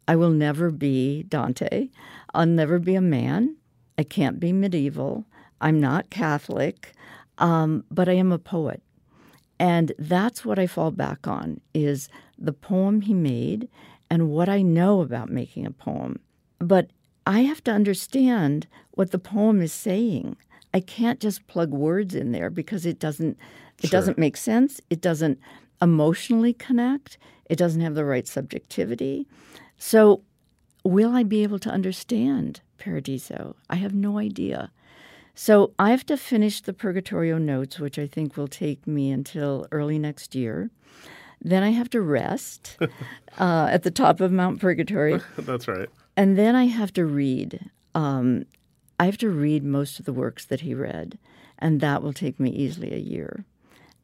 I 0.07 0.15
will 0.15 0.31
never 0.31 0.71
be 0.71 1.21
Dante. 1.21 1.89
I'll 2.33 2.47
never 2.47 2.79
be 2.79 2.95
a 2.95 3.01
man. 3.01 3.57
I 3.95 4.03
can't 4.03 4.39
be 4.39 4.53
medieval. 4.53 5.25
I'm 5.61 5.79
not 5.79 6.09
Catholic, 6.09 6.93
um, 7.37 7.83
but 7.91 8.09
I 8.09 8.13
am 8.13 8.31
a 8.31 8.39
poet. 8.39 8.81
And 9.59 9.91
that's 9.99 10.45
what 10.45 10.57
I 10.57 10.67
fall 10.67 10.91
back 10.91 11.27
on 11.27 11.59
is 11.73 12.09
the 12.37 12.53
poem 12.53 13.01
he 13.01 13.13
made 13.13 13.67
and 14.09 14.29
what 14.29 14.47
I 14.49 14.61
know 14.61 15.01
about 15.01 15.29
making 15.29 15.65
a 15.65 15.71
poem. 15.71 16.19
But 16.59 16.89
I 17.27 17.41
have 17.41 17.63
to 17.65 17.71
understand 17.71 18.67
what 18.91 19.11
the 19.11 19.19
poem 19.19 19.61
is 19.61 19.73
saying. 19.73 20.37
I 20.73 20.79
can't 20.79 21.19
just 21.19 21.47
plug 21.47 21.71
words 21.71 22.15
in 22.15 22.31
there 22.31 22.49
because 22.49 22.85
it 22.85 22.99
doesn't 22.99 23.37
it 23.81 23.87
sure. 23.87 23.99
doesn't 23.99 24.17
make 24.17 24.37
sense. 24.37 24.81
It 24.89 25.01
doesn't 25.01 25.39
emotionally 25.81 26.53
connect. 26.53 27.17
It 27.49 27.57
doesn't 27.57 27.81
have 27.81 27.95
the 27.95 28.05
right 28.05 28.27
subjectivity. 28.27 29.27
So 29.77 30.23
will 30.83 31.15
I 31.15 31.23
be 31.23 31.43
able 31.43 31.59
to 31.59 31.69
understand 31.69 32.61
Paradiso? 32.77 33.55
I 33.69 33.75
have 33.75 33.93
no 33.93 34.17
idea. 34.17 34.71
So 35.41 35.71
I 35.79 35.91
have 35.91 36.05
to 36.07 36.17
finish 36.17 36.59
the 36.59 36.73
Purgatorio 36.73 37.37
notes, 37.37 37.79
which 37.79 37.97
I 37.97 38.07
think 38.07 38.35
will 38.35 38.49
take 38.49 38.85
me 38.85 39.09
until 39.09 39.67
early 39.71 39.97
next 39.97 40.35
year. 40.35 40.69
Then 41.39 41.63
I 41.63 41.69
have 41.69 41.89
to 41.91 42.01
rest 42.01 42.77
uh, 43.39 43.69
at 43.71 43.83
the 43.83 43.89
top 43.89 44.19
of 44.19 44.33
Mount 44.33 44.59
Purgatory. 44.59 45.21
That's 45.37 45.65
right. 45.69 45.87
And 46.17 46.37
then 46.37 46.57
I 46.57 46.65
have 46.65 46.91
to 46.91 47.05
read. 47.05 47.71
Um, 47.95 48.47
I 48.99 49.05
have 49.05 49.17
to 49.19 49.29
read 49.29 49.63
most 49.63 49.97
of 49.97 50.03
the 50.03 50.11
works 50.11 50.43
that 50.43 50.59
he 50.59 50.73
read, 50.73 51.17
and 51.57 51.79
that 51.79 52.03
will 52.03 52.11
take 52.11 52.37
me 52.37 52.49
easily 52.49 52.93
a 52.93 52.97
year. 52.97 53.45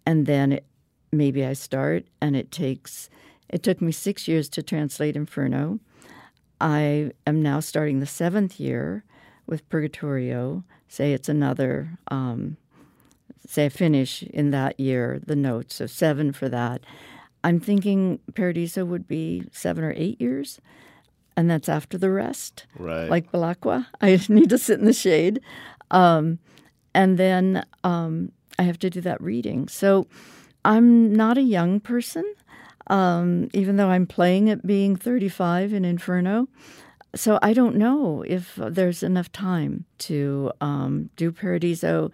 And 0.05 0.27
then 0.27 0.53
it, 0.53 0.65
maybe 1.11 1.43
I 1.43 1.51
start, 1.51 2.05
and 2.21 2.37
it 2.37 2.49
takes. 2.49 3.09
It 3.49 3.61
took 3.61 3.81
me 3.81 3.91
six 3.91 4.25
years 4.25 4.47
to 4.49 4.63
translate 4.63 5.17
Inferno. 5.17 5.81
I 6.61 7.11
am 7.27 7.41
now 7.41 7.59
starting 7.59 7.99
the 7.99 8.05
seventh 8.05 8.57
year 8.57 9.03
with 9.45 9.67
Purgatorio. 9.67 10.63
Say 10.87 11.13
it's 11.13 11.29
another. 11.29 11.97
Um, 12.09 12.57
say 13.47 13.65
I 13.65 13.69
finish 13.69 14.23
in 14.23 14.51
that 14.51 14.79
year 14.79 15.19
the 15.25 15.35
notes, 15.35 15.75
so 15.75 15.87
seven 15.87 16.31
for 16.31 16.49
that. 16.49 16.81
I'm 17.43 17.59
thinking 17.59 18.19
Paradiso 18.33 18.85
would 18.85 19.07
be 19.07 19.43
seven 19.51 19.83
or 19.83 19.93
eight 19.95 20.19
years 20.19 20.59
and 21.37 21.49
that's 21.49 21.69
after 21.69 21.97
the 21.97 22.09
rest. 22.09 22.65
Right. 22.77 23.09
Like 23.09 23.31
Belacqua, 23.31 23.87
I 24.01 24.19
need 24.29 24.49
to 24.49 24.57
sit 24.57 24.79
in 24.79 24.85
the 24.85 24.93
shade. 24.93 25.41
Um, 25.91 26.39
and 26.93 27.17
then 27.17 27.65
um, 27.83 28.31
I 28.57 28.63
have 28.63 28.79
to 28.79 28.89
do 28.89 29.01
that 29.01 29.21
reading. 29.21 29.67
So 29.67 30.07
I'm 30.63 31.13
not 31.13 31.37
a 31.37 31.41
young 31.41 31.79
person, 31.79 32.25
um, 32.87 33.49
even 33.53 33.75
though 33.75 33.89
I'm 33.89 34.07
playing 34.07 34.49
at 34.49 34.65
being 34.65 34.95
35 34.95 35.73
in 35.73 35.85
Inferno. 35.85 36.47
So 37.15 37.39
I 37.41 37.53
don't 37.53 37.75
know 37.75 38.23
if 38.27 38.55
there's 38.55 39.01
enough 39.01 39.31
time 39.31 39.85
to 39.99 40.51
um, 40.61 41.09
do 41.15 41.31
Paradiso. 41.31 42.11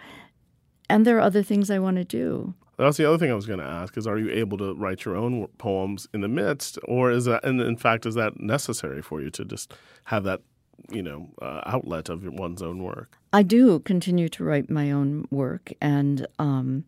And 0.90 1.06
there 1.06 1.18
are 1.18 1.22
other 1.22 1.42
things 1.42 1.72
I 1.72 1.80
want 1.80 1.98
to 1.98 2.04
do. 2.04 2.54
That's 2.78 2.98
the 2.98 3.08
other 3.08 3.18
thing 3.18 3.32
I 3.32 3.36
was 3.36 3.46
going 3.46 3.60
to 3.60 3.66
ask: 3.66 3.96
is 3.98 4.08
are 4.08 4.18
you 4.18 4.30
able 4.32 4.58
to 4.58 4.74
write 4.74 5.06
your 5.06 5.16
own 5.16 5.48
poems 5.58 6.08
in 6.14 6.22
the 6.22 6.28
midst, 6.28 6.80
or 6.86 7.12
is 7.12 7.26
that, 7.26 7.44
and 7.46 7.62
in 7.62 7.78
fact, 7.78 8.06
is 8.06 8.16
that 8.16 8.40
necessary 8.40 9.02
for 9.02 9.22
you 9.22 9.30
to 9.32 9.46
just 9.46 9.74
have 10.06 10.24
that, 10.24 10.42
you 10.90 11.04
know, 11.04 11.30
uh, 11.42 11.62
outlet 11.66 12.10
of 12.10 12.24
one's 12.26 12.62
own 12.62 12.84
work? 12.84 13.18
I 13.34 13.44
do 13.44 13.80
continue 13.80 14.30
to 14.30 14.44
write 14.44 14.70
my 14.70 14.92
own 14.92 15.28
work, 15.30 15.72
and 15.80 16.26
um, 16.40 16.86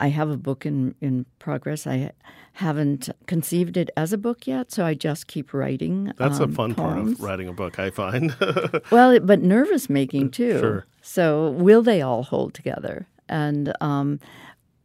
I 0.00 0.08
have 0.08 0.30
a 0.30 0.36
book 0.36 0.64
in, 0.64 0.94
in 1.00 1.26
progress. 1.38 1.86
I 1.86 2.12
haven't 2.52 3.08
conceived 3.26 3.76
it 3.76 3.90
as 3.96 4.12
a 4.12 4.18
book 4.18 4.46
yet, 4.46 4.70
so 4.70 4.84
I 4.84 4.94
just 4.94 5.26
keep 5.26 5.52
writing. 5.52 6.12
That's 6.18 6.40
um, 6.40 6.50
a 6.50 6.54
fun 6.54 6.74
poems. 6.74 6.76
part 6.76 6.98
of 6.98 7.20
writing 7.20 7.48
a 7.48 7.52
book, 7.52 7.78
I 7.78 7.90
find. 7.90 8.34
well, 8.90 9.18
but 9.20 9.42
nervous 9.42 9.90
making 9.90 10.30
too. 10.30 10.58
Sure. 10.58 10.86
So 11.02 11.50
will 11.50 11.82
they 11.82 12.00
all 12.00 12.22
hold 12.22 12.54
together? 12.54 13.08
And 13.28 13.72
um, 13.80 14.20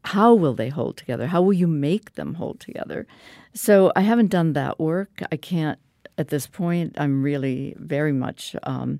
how 0.05 0.33
will 0.33 0.53
they 0.53 0.69
hold 0.69 0.97
together? 0.97 1.27
How 1.27 1.41
will 1.41 1.53
you 1.53 1.67
make 1.67 2.15
them 2.15 2.35
hold 2.35 2.59
together? 2.59 3.07
So 3.53 3.91
I 3.95 4.01
haven't 4.01 4.29
done 4.29 4.53
that 4.53 4.79
work. 4.79 5.21
I 5.31 5.37
can't 5.37 5.79
at 6.17 6.29
this 6.29 6.47
point. 6.47 6.95
I'm 6.97 7.23
really 7.23 7.75
very 7.77 8.11
much 8.11 8.55
um, 8.63 8.99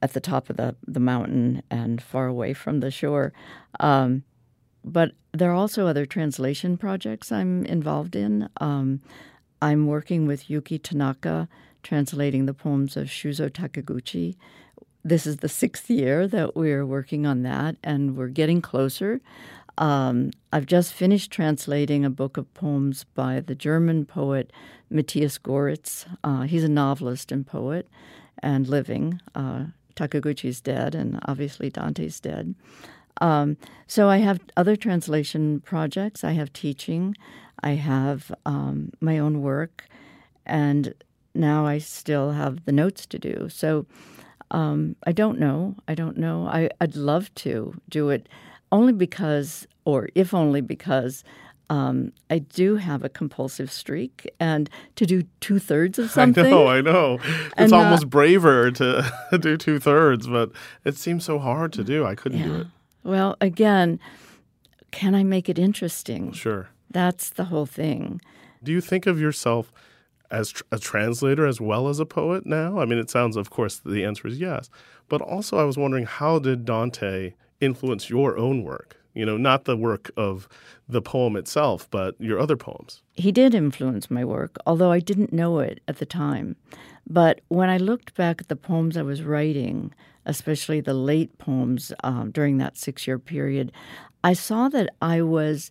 at 0.00 0.12
the 0.14 0.20
top 0.20 0.50
of 0.50 0.56
the, 0.56 0.74
the 0.86 1.00
mountain 1.00 1.62
and 1.70 2.02
far 2.02 2.26
away 2.26 2.52
from 2.54 2.80
the 2.80 2.90
shore. 2.90 3.32
Um, 3.80 4.24
but 4.84 5.12
there 5.32 5.50
are 5.50 5.54
also 5.54 5.86
other 5.86 6.06
translation 6.06 6.76
projects 6.76 7.32
I'm 7.32 7.64
involved 7.66 8.16
in. 8.16 8.48
Um, 8.60 9.00
I'm 9.60 9.86
working 9.86 10.26
with 10.26 10.50
Yuki 10.50 10.78
Tanaka, 10.78 11.48
translating 11.82 12.46
the 12.46 12.54
poems 12.54 12.96
of 12.96 13.06
Shuzo 13.06 13.48
Takiguchi. 13.48 14.36
This 15.04 15.26
is 15.26 15.38
the 15.38 15.48
sixth 15.48 15.90
year 15.90 16.28
that 16.28 16.54
we're 16.56 16.86
working 16.86 17.26
on 17.26 17.42
that, 17.42 17.76
and 17.82 18.16
we're 18.16 18.28
getting 18.28 18.60
closer. 18.60 19.20
Um, 19.78 20.30
I've 20.52 20.66
just 20.66 20.92
finished 20.92 21.30
translating 21.30 22.04
a 22.04 22.10
book 22.10 22.36
of 22.36 22.52
poems 22.54 23.04
by 23.14 23.40
the 23.40 23.54
German 23.54 24.04
poet 24.04 24.52
Matthias 24.90 25.38
Goritz. 25.38 26.06
Uh, 26.22 26.42
he's 26.42 26.64
a 26.64 26.68
novelist 26.68 27.32
and 27.32 27.46
poet 27.46 27.88
and 28.42 28.68
living. 28.68 29.20
Uh, 29.34 29.66
Takiguchi's 29.96 30.60
dead, 30.60 30.94
and 30.94 31.18
obviously 31.26 31.70
Dante's 31.70 32.20
dead. 32.20 32.54
Um, 33.20 33.56
so 33.86 34.08
I 34.08 34.18
have 34.18 34.40
other 34.56 34.76
translation 34.76 35.60
projects. 35.60 36.24
I 36.24 36.32
have 36.32 36.52
teaching. 36.52 37.14
I 37.62 37.72
have 37.72 38.32
um, 38.44 38.92
my 39.00 39.18
own 39.18 39.42
work, 39.42 39.86
and 40.44 40.94
now 41.34 41.66
I 41.66 41.78
still 41.78 42.32
have 42.32 42.64
the 42.64 42.72
notes 42.72 43.06
to 43.06 43.18
do. 43.18 43.48
So 43.48 43.86
um, 44.50 44.96
I 45.06 45.12
don't 45.12 45.38
know. 45.38 45.76
I 45.88 45.94
don't 45.94 46.16
know. 46.16 46.46
I, 46.46 46.70
I'd 46.80 46.96
love 46.96 47.34
to 47.36 47.74
do 47.88 48.10
it, 48.10 48.28
only 48.70 48.92
because, 48.92 49.66
or 49.84 50.08
if 50.14 50.34
only 50.34 50.60
because. 50.60 51.24
Um, 51.70 52.12
I 52.28 52.40
do 52.40 52.76
have 52.76 53.02
a 53.02 53.08
compulsive 53.08 53.72
streak, 53.72 54.30
and 54.38 54.68
to 54.96 55.06
do 55.06 55.22
two 55.40 55.58
thirds 55.58 55.98
of 55.98 56.10
something. 56.18 56.44
I 56.44 56.50
know, 56.50 56.66
I 56.66 56.80
know. 56.82 57.18
It's 57.56 57.72
uh, 57.72 57.76
almost 57.76 58.10
braver 58.10 58.70
to 58.72 59.10
do 59.40 59.56
two 59.56 59.78
thirds, 59.78 60.26
but 60.26 60.50
it 60.84 60.96
seems 60.96 61.24
so 61.24 61.38
hard 61.38 61.72
to 61.74 61.84
do. 61.84 62.04
I 62.04 62.14
couldn't 62.14 62.42
do 62.42 62.54
it. 62.56 62.66
Well, 63.04 63.36
again, 63.40 63.98
can 64.90 65.14
I 65.14 65.24
make 65.24 65.48
it 65.48 65.58
interesting? 65.58 66.32
Sure. 66.32 66.68
That's 66.90 67.30
the 67.30 67.44
whole 67.44 67.66
thing. 67.66 68.20
Do 68.62 68.72
you 68.72 68.80
think 68.80 69.06
of 69.06 69.20
yourself 69.20 69.72
as 70.30 70.50
tr- 70.50 70.62
a 70.70 70.78
translator 70.78 71.46
as 71.46 71.60
well 71.60 71.88
as 71.88 71.98
a 71.98 72.06
poet 72.06 72.46
now? 72.46 72.78
I 72.78 72.84
mean, 72.84 72.98
it 72.98 73.10
sounds, 73.10 73.36
of 73.36 73.50
course, 73.50 73.80
the 73.84 74.04
answer 74.04 74.28
is 74.28 74.38
yes. 74.38 74.70
But 75.08 75.20
also, 75.20 75.58
I 75.58 75.64
was 75.64 75.76
wondering 75.76 76.06
how 76.06 76.38
did 76.38 76.64
Dante 76.64 77.34
influence 77.60 78.08
your 78.08 78.38
own 78.38 78.62
work? 78.62 78.96
You 79.14 79.26
know, 79.26 79.36
not 79.36 79.64
the 79.64 79.76
work 79.76 80.10
of 80.16 80.48
the 80.88 81.02
poem 81.02 81.36
itself, 81.36 81.88
but 81.90 82.18
your 82.18 82.38
other 82.38 82.56
poems. 82.56 83.02
He 83.14 83.30
did 83.30 83.54
influence 83.54 84.10
my 84.10 84.24
work, 84.24 84.56
although 84.66 84.90
I 84.90 85.00
didn't 85.00 85.32
know 85.32 85.58
it 85.58 85.80
at 85.86 85.98
the 85.98 86.06
time. 86.06 86.56
But 87.06 87.40
when 87.48 87.68
I 87.68 87.76
looked 87.76 88.14
back 88.14 88.40
at 88.40 88.48
the 88.48 88.56
poems 88.56 88.96
I 88.96 89.02
was 89.02 89.22
writing, 89.22 89.92
especially 90.24 90.80
the 90.80 90.94
late 90.94 91.36
poems 91.38 91.92
um, 92.04 92.30
during 92.30 92.58
that 92.58 92.76
six 92.76 93.06
year 93.06 93.18
period, 93.18 93.72
I 94.24 94.32
saw 94.32 94.68
that 94.68 94.90
I 95.02 95.22
was 95.22 95.70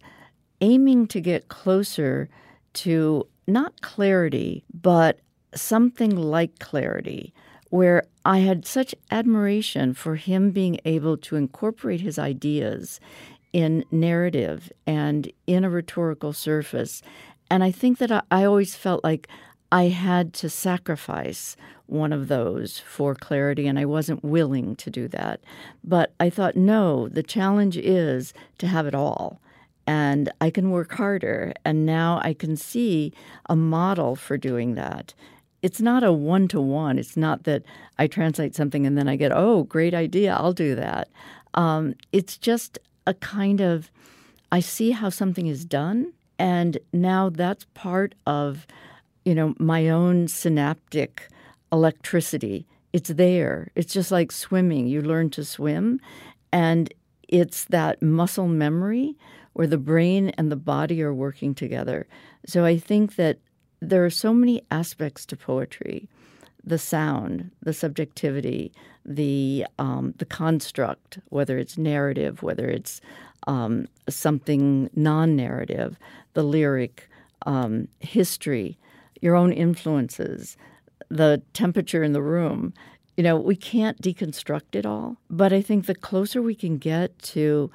aiming 0.60 1.08
to 1.08 1.22
get 1.22 1.48
closer 1.48 2.30
to 2.74 3.28
not 3.48 3.82
clarity, 3.82 4.64
but 4.74 5.20
something 5.56 6.16
like 6.16 6.60
clarity, 6.60 7.34
where 7.72 8.04
I 8.24 8.40
had 8.40 8.68
such 8.68 8.94
admiration 9.10 9.94
for 9.94 10.16
him 10.18 10.52
being 10.52 10.80
able 10.86 11.18
to 11.18 11.38
incorporate 11.38 12.02
his 12.02 12.20
ideas 12.20 13.00
in 13.54 13.86
narrative 13.90 14.72
and 14.86 15.32
in 15.48 15.64
a 15.64 15.70
rhetorical 15.70 16.34
surface. 16.34 17.02
And 17.50 17.64
I 17.64 17.72
think 17.72 17.98
that 17.98 18.12
I, 18.12 18.22
I 18.30 18.44
always 18.44 18.76
felt 18.76 19.04
like 19.04 19.28
I 19.72 19.86
had 19.86 20.34
to 20.36 20.50
sacrifice 20.50 21.56
one 21.86 22.12
of 22.12 22.28
those 22.28 22.80
for 22.80 23.16
clarity, 23.16 23.68
and 23.68 23.80
I 23.80 23.86
wasn't 23.86 24.24
willing 24.24 24.76
to 24.76 24.90
do 24.90 25.08
that. 25.08 25.40
But 25.82 26.14
I 26.20 26.30
thought, 26.30 26.58
no, 26.58 27.08
the 27.08 27.24
challenge 27.24 27.78
is 27.78 28.34
to 28.58 28.68
have 28.68 28.86
it 28.86 28.96
all. 28.96 29.40
And 29.88 30.30
I 30.42 30.50
can 30.50 30.72
work 30.72 30.94
harder. 30.94 31.54
And 31.64 31.86
now 31.86 32.20
I 32.24 32.34
can 32.34 32.56
see 32.56 33.14
a 33.50 33.56
model 33.56 34.16
for 34.16 34.38
doing 34.38 34.76
that. 34.76 35.14
It's 35.62 35.82
not 35.82 36.04
a 36.04 36.12
one 36.12 36.48
to 36.50 36.60
one. 36.60 36.98
It's 36.98 37.16
not 37.16 37.44
that 37.44 37.64
I 38.00 38.08
translate 38.08 38.56
something 38.56 38.86
and 38.86 38.98
then 38.98 39.08
I 39.08 39.16
get, 39.16 39.32
oh, 39.32 39.64
great 39.64 39.94
idea, 39.94 40.34
I'll 40.34 40.54
do 40.54 40.76
that. 40.76 41.08
Um, 41.54 41.96
it's 42.12 42.38
just 42.38 42.80
a 43.06 43.14
kind 43.14 43.62
of, 43.62 43.92
I 44.52 44.60
see 44.60 44.92
how 44.92 45.10
something 45.10 45.48
is 45.48 45.66
done, 45.66 46.14
and 46.40 46.78
now 46.94 47.30
that's 47.30 47.66
part 47.74 48.16
of, 48.26 48.66
you 49.26 49.36
know, 49.36 49.54
my 49.60 49.90
own 49.90 50.28
synaptic 50.28 51.30
electricity. 51.72 52.66
It's 52.94 53.10
there. 53.10 53.72
It's 53.76 53.94
just 53.94 54.12
like 54.12 54.32
swimming. 54.32 54.88
You 54.88 55.02
learn 55.02 55.30
to 55.32 55.46
swim, 55.46 56.02
and 56.52 56.94
it's 57.28 57.66
that 57.66 58.02
muscle 58.02 58.48
memory 58.48 59.16
where 59.54 59.68
the 59.68 59.78
brain 59.78 60.30
and 60.38 60.52
the 60.52 60.56
body 60.56 61.02
are 61.02 61.14
working 61.14 61.54
together. 61.54 62.08
So 62.46 62.66
I 62.66 62.78
think 62.78 63.16
that 63.16 63.38
there 63.82 64.06
are 64.06 64.12
so 64.12 64.34
many 64.34 64.62
aspects 64.70 65.26
to 65.26 65.36
poetry 65.36 66.08
the 66.64 66.78
sound, 66.78 67.50
the 67.64 67.74
subjectivity, 67.74 68.72
the 69.04 69.66
um, 69.80 70.14
the 70.18 70.26
construct, 70.26 71.18
whether 71.30 71.58
it's 71.58 71.78
narrative, 71.78 72.44
whether 72.44 72.70
it's 72.70 73.02
um, 73.48 73.88
something 74.08 74.88
non-narrative, 74.96 75.98
the 76.34 76.44
lyric, 76.44 77.10
um, 77.48 77.88
history, 78.00 78.78
your 79.22 79.36
own 79.36 79.52
influences, 79.52 80.56
the 81.10 81.42
temperature 81.54 82.04
in 82.04 82.14
the 82.14 82.22
room. 82.22 82.74
You 83.18 83.24
know, 83.24 83.38
we 83.38 83.56
can't 83.56 84.00
deconstruct 84.00 84.76
it 84.76 84.86
all, 84.86 85.18
but 85.30 85.52
I 85.52 85.62
think 85.62 85.88
the 85.88 85.96
closer 85.96 86.42
we 86.42 86.56
can 86.56 86.78
get 86.78 87.18
to 87.20 87.72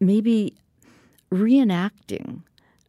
maybe 0.00 0.54
reenacting 1.30 2.42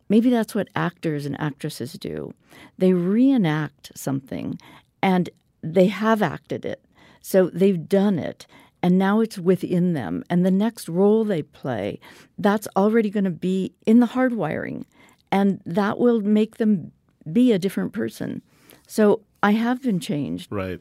Maybe 0.10 0.30
that's 0.30 0.55
what 0.55 0.70
actors 0.76 1.26
and 1.26 1.39
actresses 1.39 1.93
do. 1.93 2.34
They 2.78 2.93
reenact 2.93 3.91
something 3.95 4.58
and 5.01 5.30
they 5.62 5.88
have 5.88 6.22
acted 6.22 6.66
it. 6.66 6.84
So 7.22 7.49
they've 7.53 7.88
done 7.88 8.20
it 8.20 8.47
and 8.82 8.97
now 8.97 9.20
it's 9.20 9.38
within 9.38 9.93
them. 9.93 10.24
And 10.30 10.45
the 10.45 10.51
next 10.51 10.88
role 10.88 11.24
they 11.26 11.41
play, 11.41 11.99
that's 12.38 12.68
already 12.76 13.10
going 13.10 13.26
to 13.26 13.30
be 13.30 13.74
in 13.86 13.99
the 13.99 14.08
hardwiring 14.08 14.86
and 15.32 15.62
that 15.66 15.99
will 15.99 16.22
make 16.22 16.58
them 16.58 16.91
be 17.32 17.51
a 17.51 17.60
different 17.60 17.93
person. 17.93 18.41
So 18.88 19.22
I 19.43 19.51
have 19.51 19.82
been 19.82 19.99
changed. 19.99 20.51
Right. 20.51 20.80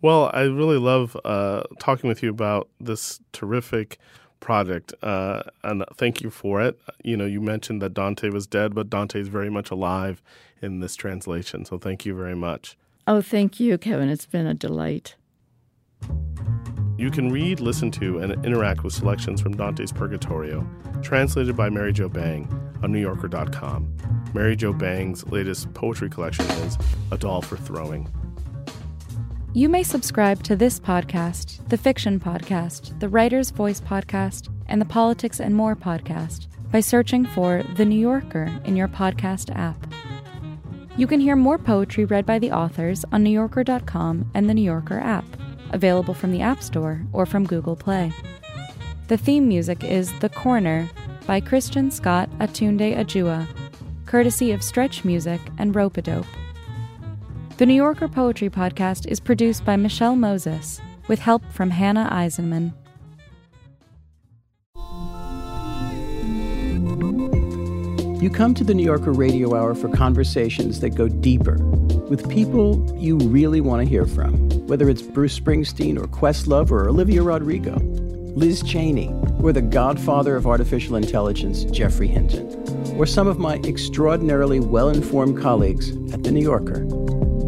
Well, 0.00 0.30
I 0.32 0.42
really 0.42 0.78
love 0.78 1.16
uh, 1.24 1.64
talking 1.80 2.06
with 2.06 2.22
you 2.22 2.30
about 2.30 2.68
this 2.78 3.20
terrific 3.32 3.98
project, 4.40 4.94
uh, 5.02 5.42
and 5.62 5.84
thank 5.96 6.20
you 6.20 6.30
for 6.30 6.60
it. 6.62 6.78
You 7.02 7.16
know, 7.16 7.26
you 7.26 7.40
mentioned 7.40 7.82
that 7.82 7.94
Dante 7.94 8.30
was 8.30 8.46
dead, 8.46 8.74
but 8.74 8.90
Dante 8.90 9.20
is 9.20 9.28
very 9.28 9.50
much 9.50 9.70
alive 9.70 10.22
in 10.60 10.80
this 10.80 10.96
translation. 10.96 11.64
So 11.64 11.78
thank 11.78 12.04
you 12.04 12.14
very 12.14 12.34
much. 12.34 12.76
Oh, 13.06 13.22
thank 13.22 13.58
you, 13.58 13.78
Kevin. 13.78 14.08
It's 14.08 14.26
been 14.26 14.46
a 14.46 14.54
delight. 14.54 15.14
You 16.98 17.10
can 17.10 17.30
read, 17.30 17.60
listen 17.60 17.92
to, 17.92 18.18
and 18.18 18.44
interact 18.44 18.82
with 18.82 18.92
selections 18.92 19.40
from 19.40 19.56
Dante's 19.56 19.92
Purgatorio, 19.92 20.68
translated 21.00 21.56
by 21.56 21.70
Mary 21.70 21.92
Jo 21.92 22.08
Bang 22.08 22.48
on 22.82 22.92
NewYorker.com. 22.92 23.96
Mary 24.34 24.56
Jo 24.56 24.72
Bang's 24.72 25.24
latest 25.28 25.72
poetry 25.74 26.10
collection 26.10 26.44
is 26.46 26.76
A 27.12 27.16
Doll 27.16 27.40
for 27.40 27.56
Throwing. 27.56 28.12
You 29.58 29.68
may 29.68 29.82
subscribe 29.82 30.44
to 30.44 30.54
this 30.54 30.78
podcast, 30.78 31.68
the 31.68 31.76
Fiction 31.76 32.20
Podcast, 32.20 32.96
the 33.00 33.08
Writer's 33.08 33.50
Voice 33.50 33.80
Podcast, 33.80 34.48
and 34.68 34.80
the 34.80 34.84
Politics 34.84 35.40
and 35.40 35.52
More 35.52 35.74
Podcast 35.74 36.46
by 36.70 36.78
searching 36.78 37.26
for 37.26 37.64
The 37.74 37.84
New 37.84 37.98
Yorker 37.98 38.56
in 38.64 38.76
your 38.76 38.86
podcast 38.86 39.50
app. 39.56 39.92
You 40.96 41.08
can 41.08 41.18
hear 41.18 41.34
more 41.34 41.58
poetry 41.58 42.04
read 42.04 42.24
by 42.24 42.38
the 42.38 42.52
authors 42.52 43.04
on 43.10 43.24
NewYorker.com 43.24 44.30
and 44.32 44.48
the 44.48 44.54
New 44.54 44.62
Yorker 44.62 45.00
app, 45.00 45.24
available 45.70 46.14
from 46.14 46.30
the 46.30 46.40
App 46.40 46.62
Store 46.62 47.04
or 47.12 47.26
from 47.26 47.44
Google 47.44 47.74
Play. 47.74 48.12
The 49.08 49.16
theme 49.16 49.48
music 49.48 49.82
is 49.82 50.16
The 50.20 50.28
Corner 50.28 50.88
by 51.26 51.40
Christian 51.40 51.90
Scott 51.90 52.30
Atunde 52.38 52.96
Adjuah, 52.96 53.48
courtesy 54.06 54.52
of 54.52 54.62
Stretch 54.62 55.04
Music 55.04 55.40
and 55.58 55.74
Rope-A-Dope. 55.74 56.26
The 57.58 57.66
New 57.66 57.74
Yorker 57.74 58.06
Poetry 58.06 58.48
Podcast 58.48 59.08
is 59.08 59.18
produced 59.18 59.64
by 59.64 59.74
Michelle 59.74 60.14
Moses, 60.14 60.80
with 61.08 61.18
help 61.18 61.42
from 61.50 61.70
Hannah 61.70 62.08
Eisenman. 62.12 62.72
You 68.22 68.30
come 68.30 68.54
to 68.54 68.62
the 68.62 68.74
New 68.74 68.84
Yorker 68.84 69.10
Radio 69.10 69.56
Hour 69.56 69.74
for 69.74 69.88
conversations 69.88 70.78
that 70.78 70.90
go 70.90 71.08
deeper 71.08 71.56
with 72.08 72.30
people 72.30 72.96
you 72.96 73.18
really 73.18 73.60
want 73.60 73.82
to 73.82 73.88
hear 73.88 74.06
from, 74.06 74.48
whether 74.68 74.88
it's 74.88 75.02
Bruce 75.02 75.36
Springsteen 75.36 75.98
or 75.98 76.06
Questlove 76.06 76.70
or 76.70 76.88
Olivia 76.88 77.24
Rodrigo, 77.24 77.74
Liz 78.36 78.62
Cheney, 78.62 79.12
or 79.42 79.52
the 79.52 79.62
godfather 79.62 80.36
of 80.36 80.46
artificial 80.46 80.94
intelligence, 80.94 81.64
Geoffrey 81.64 82.06
Hinton, 82.06 82.46
or 82.96 83.04
some 83.04 83.26
of 83.26 83.40
my 83.40 83.56
extraordinarily 83.64 84.60
well 84.60 84.90
informed 84.90 85.42
colleagues 85.42 85.90
at 86.12 86.22
The 86.22 86.30
New 86.30 86.42
Yorker. 86.42 86.86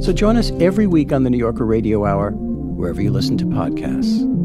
So 0.02 0.12
join 0.14 0.36
us 0.36 0.50
every 0.52 0.86
week 0.86 1.12
on 1.12 1.24
the 1.24 1.30
New 1.30 1.38
Yorker 1.38 1.66
Radio 1.66 2.06
Hour, 2.06 2.30
wherever 2.30 3.02
you 3.02 3.10
listen 3.10 3.36
to 3.38 3.44
podcasts. 3.44 4.39